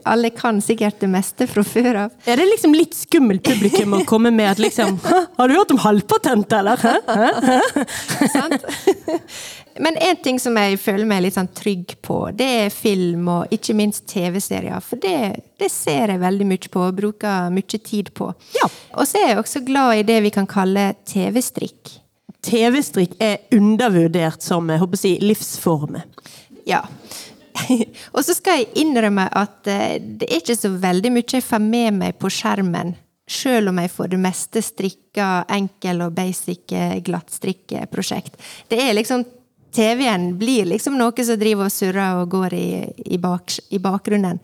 [0.07, 2.15] alle kan sikkert det meste fra før av.
[2.31, 5.01] Er det liksom litt skummelt publikum å komme med at liksom
[5.39, 6.79] Har du hørt om halvpatent, eller?
[6.79, 6.95] Hæ?
[7.11, 8.29] Hæ?
[8.31, 8.63] Sant?
[9.83, 13.55] Men en ting som jeg føler meg litt sånn trygg på, det er film og
[13.55, 14.79] ikke minst TV-serier.
[14.85, 15.17] For det,
[15.59, 18.31] det ser jeg veldig mye på og bruker mye tid på.
[18.55, 18.71] Ja.
[18.95, 22.04] Og så er jeg også glad i det vi kan kalle TV-strikk.
[22.45, 25.99] TV-strikk er undervurdert som jeg håper å si, livsform.
[26.69, 26.83] Ja.
[28.15, 31.63] og så skal jeg innrømme at eh, det er ikke så veldig mye jeg får
[31.65, 32.95] med meg på skjermen.
[33.25, 38.37] Sjøl om jeg for det meste strikker enkel og basic eh, glattstrikkeprosjekt.
[38.69, 39.25] Det er liksom
[39.75, 42.69] TV-en blir liksom noe som driver og surrer og går i,
[43.17, 44.39] i, bak, i bakgrunnen.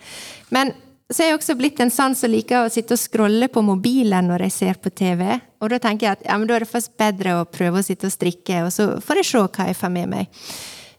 [0.51, 0.73] Men
[1.11, 4.29] så er jeg også blitt en sann som liker å sitte og scrolle på mobilen
[4.31, 5.25] når jeg ser på TV.
[5.59, 7.87] Og da tenker jeg at ja, men da er det faktisk bedre å prøve å
[7.87, 10.45] sitte og strikke, og så får jeg se hva jeg får med meg.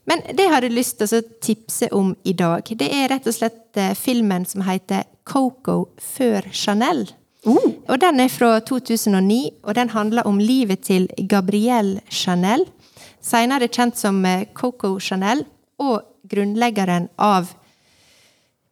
[0.09, 3.35] Men det jeg hadde lyst til å tipse om i dag, det er rett og
[3.37, 7.05] slett eh, filmen som heter Coco før Chanel.
[7.45, 12.65] Og den er fra 2009, og den handler om livet til Gabrielle Chanel.
[13.21, 15.45] Senere kjent som eh, Coco Chanel,
[15.81, 17.53] og grunnleggeren av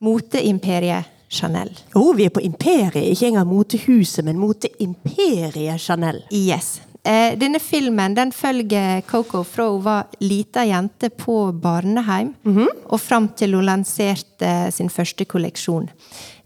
[0.03, 1.69] moteimperiet Chanel.
[1.95, 6.23] Oh, vi er på imperiet, ikke engang motehuset, men moteimperiet Chanel.
[6.34, 6.80] Yes.
[7.03, 12.34] Eh, denne filmen den følger Coco fra hun var lita jente på barneheim,
[12.89, 15.88] og fram til hun lanserte sin første kolleksjon.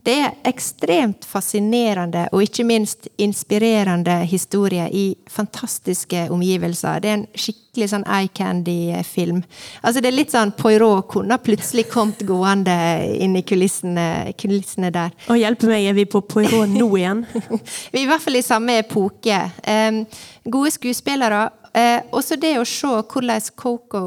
[0.03, 6.99] Det er ekstremt fascinerende og ikke minst inspirerende historie i fantastiske omgivelser.
[6.99, 9.39] Det er en skikkelig sånn eye candy-film.
[9.81, 12.75] Altså Det er litt sånn Poirot kunne plutselig kommet gående
[13.23, 15.15] inn i kulissene, kulissene der.
[15.31, 17.23] Å hjelpe meg, er vi på Poirot nå igjen?
[17.93, 19.39] Vi er i hvert fall i samme epoke.
[19.63, 20.03] Um,
[20.43, 21.45] gode skuespillere.
[21.71, 24.03] Uh, også det å se hvordan Coco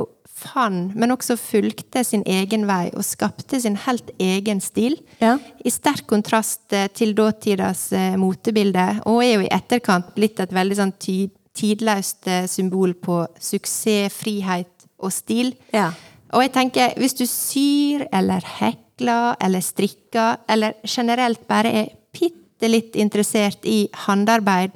[0.49, 4.99] fant, men også fulgte sin egen vei og skapte sin helt egen stil.
[5.21, 5.37] Ja.
[5.65, 10.55] I sterk kontrast eh, til dåtidas uh, motebilde, og er jo i etterkant blitt et
[10.55, 15.53] veldig sånn tidløst uh, symbol på suksess, frihet og stil.
[15.75, 15.91] Ja.
[16.35, 22.71] Og jeg tenker, hvis du syr eller hekler eller strikker, eller generelt bare er bitte
[22.71, 24.75] litt interessert i håndarbeid,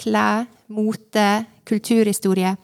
[0.00, 2.56] klær, mote, kulturhistorie,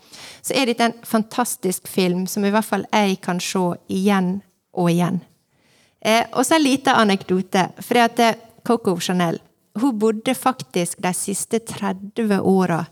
[0.42, 4.38] så er dette en fantastisk film som i hvert fall jeg kan se igjen
[4.76, 5.20] og igjen.
[6.00, 7.66] Eh, og så en liten anekdote.
[7.84, 9.40] For at eh, Coco Chanel
[9.80, 12.84] hun bodde faktisk de siste 30 åra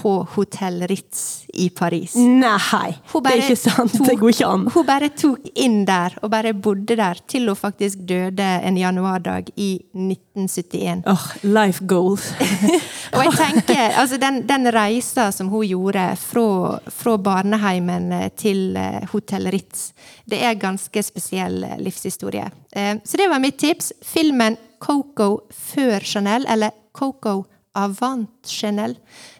[0.00, 2.14] på Hotell Ritz i Paris.
[2.16, 3.96] Nei, det er ikke sant.
[4.06, 4.66] Det går ikke an.
[4.72, 9.50] Hun bare tok inn der, og bare bodde der, til hun faktisk døde en januardag
[9.60, 11.04] i 1971.
[11.10, 12.30] Åh, life goals.
[13.14, 18.76] Og jeg tenker, altså den, den reisa som hun gjorde fra, fra barneheimen eh, til
[18.78, 19.90] eh, Hotell Ritz,
[20.30, 22.46] det er ganske spesiell eh, livshistorie.
[22.70, 23.90] Så det var mitt tips.
[24.06, 27.42] Filmen Coco før Chanel, eller Coco
[27.74, 28.96] Avant Chanel.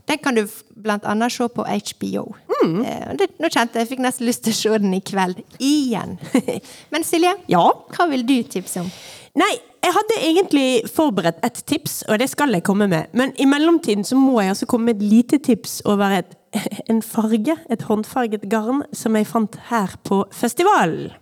[0.07, 0.45] Den kan du
[0.76, 2.24] blant annet se på HBO.
[2.61, 2.83] Mm.
[3.18, 5.41] Det, nå kjente jeg jeg fikk nesten lyst til å se den i kveld.
[5.62, 6.16] Igjen.
[6.93, 7.64] Men Silje, Ja?
[7.95, 8.91] hva vil du tipse om?
[9.39, 9.53] Nei,
[9.85, 13.12] jeg hadde egentlig forberedt et tips, og det skal jeg komme med.
[13.16, 16.35] Men i mellomtiden så må jeg altså komme med et lite tips over et,
[16.91, 21.12] en farge, et håndfarget garn, som jeg fant her på festivalen.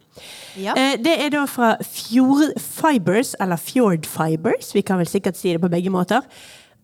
[0.59, 0.73] Ja.
[0.75, 5.53] Eh, Det er da fra Fjord Fibers, eller Fjord Fibers, vi kan vel sikkert si
[5.55, 6.25] det på begge måter.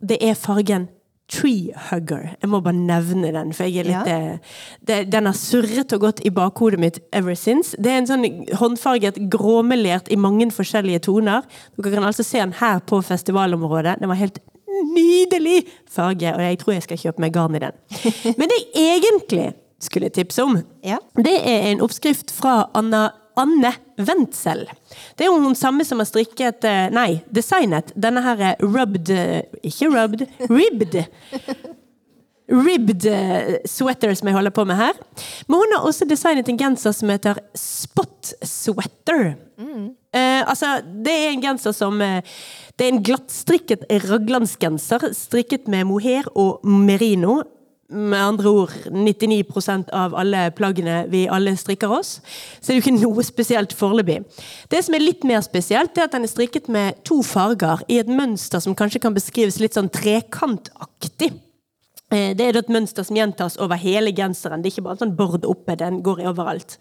[0.05, 0.89] Det er fargen
[1.33, 2.35] Tree Hugger.
[2.43, 4.17] Jeg må bare nevne den, for jeg er litt Ja.
[4.35, 4.39] eh,
[4.87, 7.75] det, Den har surret og gått i bakhodet mitt ever since.
[7.81, 8.27] Det er en sånn
[8.61, 11.43] håndfarget gråmelert i mange forskjellige toner.
[11.81, 14.01] Dere kan altså se den her på festivalområdet.
[14.01, 14.39] Den var helt
[14.93, 17.73] nydelig farge, og jeg tror jeg skal kjøpe meg garn i den.
[18.39, 20.99] Men det jeg egentlig skulle tipse om, Ja.
[21.17, 24.65] det er en oppskrift fra Anna Anne Wendsel.
[25.17, 29.11] Det er jo hun samme som har strikket eh, Nei, designet denne her eh, rubbed
[29.11, 31.01] eh, Ikke rubbed, ribbed.
[32.45, 33.07] Ribbed
[33.65, 34.99] sweater som jeg holder på med her.
[35.49, 39.33] Men hun har også designet en genser som heter spot sweater.
[39.57, 46.29] Eh, altså, det er en genser som Det er en glattstrikket raglandsgenser strikket med mohair
[46.37, 47.41] og merino.
[47.95, 52.19] Med andre ord 99% av alle plaggene vi alle strikker oss.
[52.61, 54.21] Så det er jo ikke noe spesielt foreløpig.
[54.69, 58.01] Det som er litt mer spesielt, er at den er strikket med to farger i
[58.03, 61.33] et mønster som kanskje kan beskrives litt sånn trekantaktig.
[62.11, 64.63] Eh, Det er et mønster som gjentas over hele genseren.
[64.63, 66.79] Det er ikke bare en sånn bord oppe, den går overalt.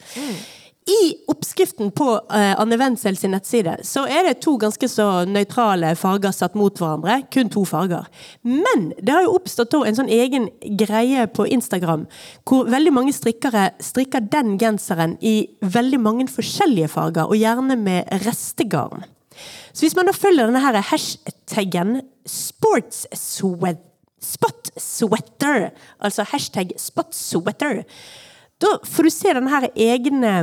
[0.83, 5.93] I oppskriften på eh, Anne Wenzel sin nettside så er det to ganske så nøytrale
[5.95, 7.21] farger satt mot hverandre.
[7.31, 8.09] Kun to farger.
[8.43, 12.03] Men det har jo oppstått en sånn egen greie på Instagram
[12.49, 18.11] hvor veldig mange strikkere strikker den genseren i veldig mange forskjellige farger, og gjerne med
[18.25, 19.07] restegarn.
[19.71, 23.81] Så hvis man da følger denne her hashtaggen sports sweat,
[24.79, 27.83] sweater, altså hashtag spotsweater,
[28.61, 30.35] da får du se denne egne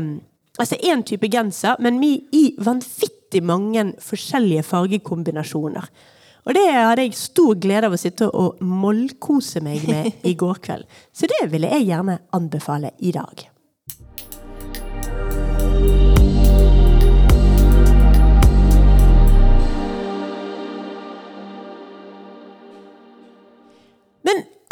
[0.60, 5.86] Altså én type genser, men vi i vanvittig mange forskjellige fargekombinasjoner.
[6.44, 10.60] Og det hadde jeg stor glede av å sitte og mollkose meg med i går
[10.66, 10.84] kveld.
[11.12, 13.48] Så det ville jeg gjerne anbefale i dag.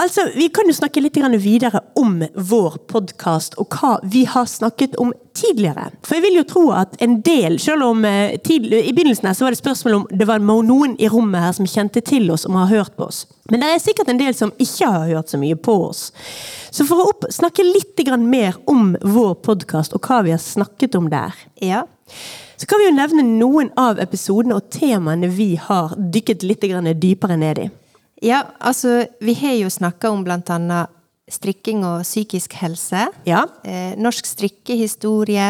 [0.03, 4.97] Altså, vi kan jo snakke litt videre om vår podkast og hva vi har snakket
[4.97, 5.91] om tidligere.
[6.03, 8.05] For jeg vil jo tro at en del, selv om
[8.45, 11.53] tidlig, i begynnelsen her så var det spørsmål om det var noen i rommet her
[11.57, 13.27] som kjente til oss og har hørt på oss.
[13.51, 16.09] Men det er sikkert en del som ikke har hørt så mye på oss.
[16.71, 20.95] Så for å opp, snakke litt mer om vår podkast og hva vi har snakket
[20.95, 21.87] om der, Ja.
[22.57, 27.37] så kan vi jo nevne noen av episodene og temaene vi har dykket litt dypere
[27.37, 27.71] ned i.
[28.23, 30.95] ja, altså vi har jo snakka om blant annet
[31.29, 33.05] strikking og psykisk helse.
[33.29, 33.43] Ja.
[33.61, 35.49] Eh, norsk strikkehistorie.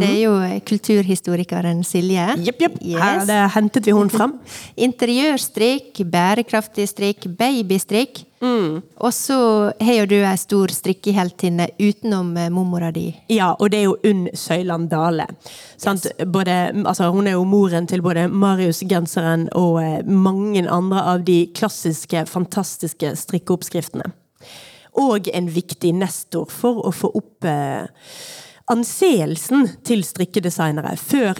[0.00, 0.34] Det er jo
[0.68, 2.30] kulturhistorikeren Silje.
[2.46, 2.78] Jepp, jepp.
[2.80, 4.38] Her det hentet vi hun fram.
[4.86, 8.24] Interiørstrikk, bærekraftig strikk, babystrikk.
[8.42, 9.38] Og så
[9.80, 13.06] har jo du ei stor strikkeheltinne utenom eh, mormora di.
[13.30, 15.28] Ja, og det er jo Unn Søyland Dale.
[15.78, 16.08] Yes.
[16.26, 21.44] Både, altså, hun er jo moren til både Marius-genseren og eh, mange andre av de
[21.54, 24.10] klassiske, fantastiske strikkeoppskriftene.
[24.98, 27.86] Og en viktig nestor for å få opp eh,
[28.70, 30.94] anseelsen til strikkedesignere.
[31.00, 31.38] Før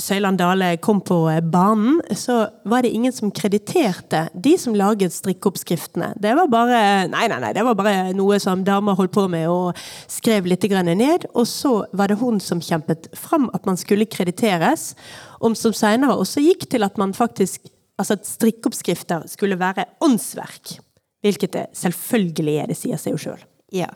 [0.00, 5.14] Søyland Dale kom på eh, banen, så var det ingen som krediterte de som laget
[5.14, 6.12] strikkeoppskriftene.
[6.22, 6.80] Det var bare
[7.12, 9.78] nei, nei, nei, det var bare noe som damer holdt på med og
[10.10, 11.26] skrev litt ned.
[11.34, 14.94] Og så var det hun som kjempet fram at man skulle krediteres,
[15.42, 17.68] om som senere også gikk til at man faktisk
[18.00, 20.78] Altså at strikkeoppskrifter skulle være åndsverk.
[21.22, 23.42] Hvilket det selvfølgelig er, det sier seg jo sjøl.
[23.72, 23.88] Ja.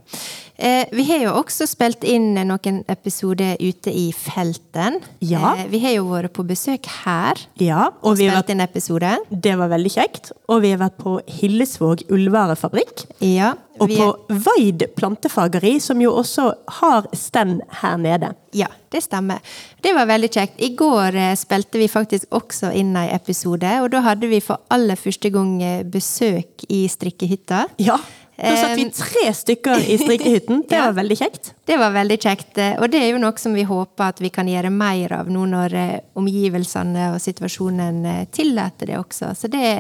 [0.57, 5.03] Eh, vi har jo også spilt inn noen episoder ute i felten.
[5.21, 5.51] Ja.
[5.59, 9.11] Eh, vi har jo vært på besøk her Ja, og og spilt vært, inn episode.
[9.31, 10.33] det var veldig kjekt.
[10.49, 13.05] Og vi har vært på Hillesvåg ullvarefabrikk.
[13.21, 13.53] Ja.
[13.79, 16.49] Og på Vaid plantefageri, som jo også
[16.81, 18.33] har stand her nede.
[18.57, 19.41] ja, det stemmer.
[19.85, 20.55] Det var veldig kjekt.
[20.65, 24.63] I går eh, spilte vi faktisk også inn en episode, og da hadde vi for
[24.73, 27.67] aller første gang eh, besøk i strikkehytta.
[27.79, 27.99] Ja,
[28.37, 30.63] Da satt vi tre stykker i strikkehytten.
[30.69, 31.55] Det var veldig kjekt.
[31.65, 34.31] Det var veldig kjekt, eh, og det er jo noe som vi håper at vi
[34.35, 39.33] kan gjøre mer av nå når eh, omgivelsene og situasjonen eh, tillater det også.
[39.39, 39.71] Så det,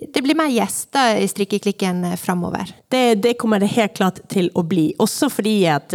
[0.00, 2.72] det blir mer gjester i strikkeklikken framover.
[2.88, 4.88] Det, det kommer det helt klart til å bli.
[5.04, 5.92] Også fordi at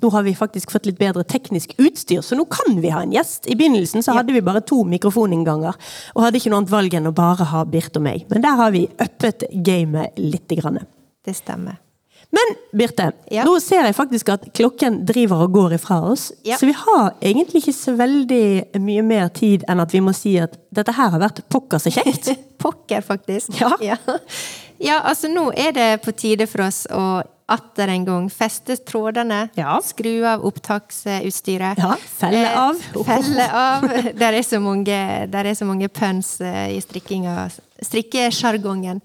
[0.00, 3.12] nå har vi faktisk fått litt bedre teknisk utstyr, så nå kan vi ha en
[3.14, 3.46] gjest.
[3.46, 5.76] I begynnelsen så hadde vi bare to mikrofoninnganger,
[6.14, 8.24] og hadde ikke noe annet valg enn å bare ha Birte og meg.
[8.32, 10.80] Men der har vi uppet gamet lite grann.
[11.24, 11.76] Det stemmer.
[12.30, 13.42] Men Birte, Ja.
[13.44, 16.28] nå ser jeg faktisk at klokken driver og går ifra oss.
[16.46, 16.56] Ja.
[16.56, 20.36] Så vi har egentlig ikke så veldig mye mer tid enn at vi må si
[20.38, 22.30] at dette her har vært pokker så kjekt.
[22.60, 23.56] Pokker, faktisk.
[23.58, 23.72] Ja.
[23.80, 25.00] ja.
[25.02, 29.48] Altså nå er det på tide for oss å atter en gang feste trådene,
[29.82, 31.78] skru av opptaksutstyret.
[31.82, 32.76] Ja, felle Eh, av.
[33.08, 33.88] Felle av.
[34.20, 37.48] Der er så mange, der er så mange puns eh, i strikkinga,
[37.86, 39.02] strikkesjargongen.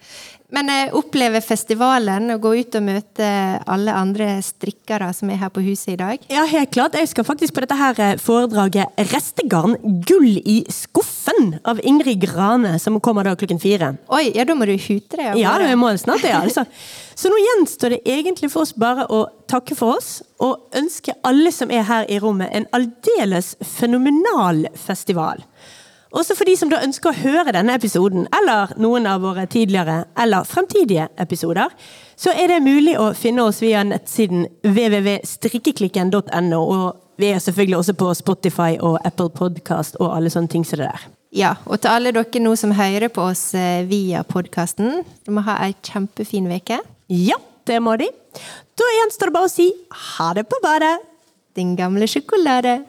[0.54, 3.28] Men jeg opplever festivalen og gå ut og møte
[3.72, 6.28] alle andre strikkere som er her på huset i dag.
[6.32, 6.98] Ja, helt klart.
[7.00, 12.78] Jeg skal faktisk på dette her eh, foredraget 'Restegarn gull i skuffen' av Ingrid Grane,
[12.80, 13.96] som kommer da klokken fire.
[14.14, 16.64] Oi, ja, da må du hute deg Ja, det må snart det, altså.
[17.16, 21.52] Så nå gjenstår det egentlig for oss bare å takke for oss, og ønske alle
[21.56, 25.42] som er her i rommet, en aldeles fenomenal festival.
[26.16, 30.06] Også for de som da ønsker å høre denne episoden, eller noen av våre tidligere
[30.22, 31.74] eller fremtidige episoder,
[32.16, 37.96] så er det mulig å finne oss via nettsiden www.strikkeklikken.no, og vi er selvfølgelig også
[38.00, 41.06] på Spotify og Apple Podcast og alle sånne ting som det der.
[41.36, 45.44] Ja, og til alle dere nå som hører på oss eh, via podkasten, du må
[45.48, 46.80] ha ei kjempefin uke.
[47.12, 48.06] Ja, Det må de.
[48.78, 49.72] Da gjenstår det bare å si
[50.16, 51.00] ha det på badet.
[51.58, 52.84] Din gamle sjokolade.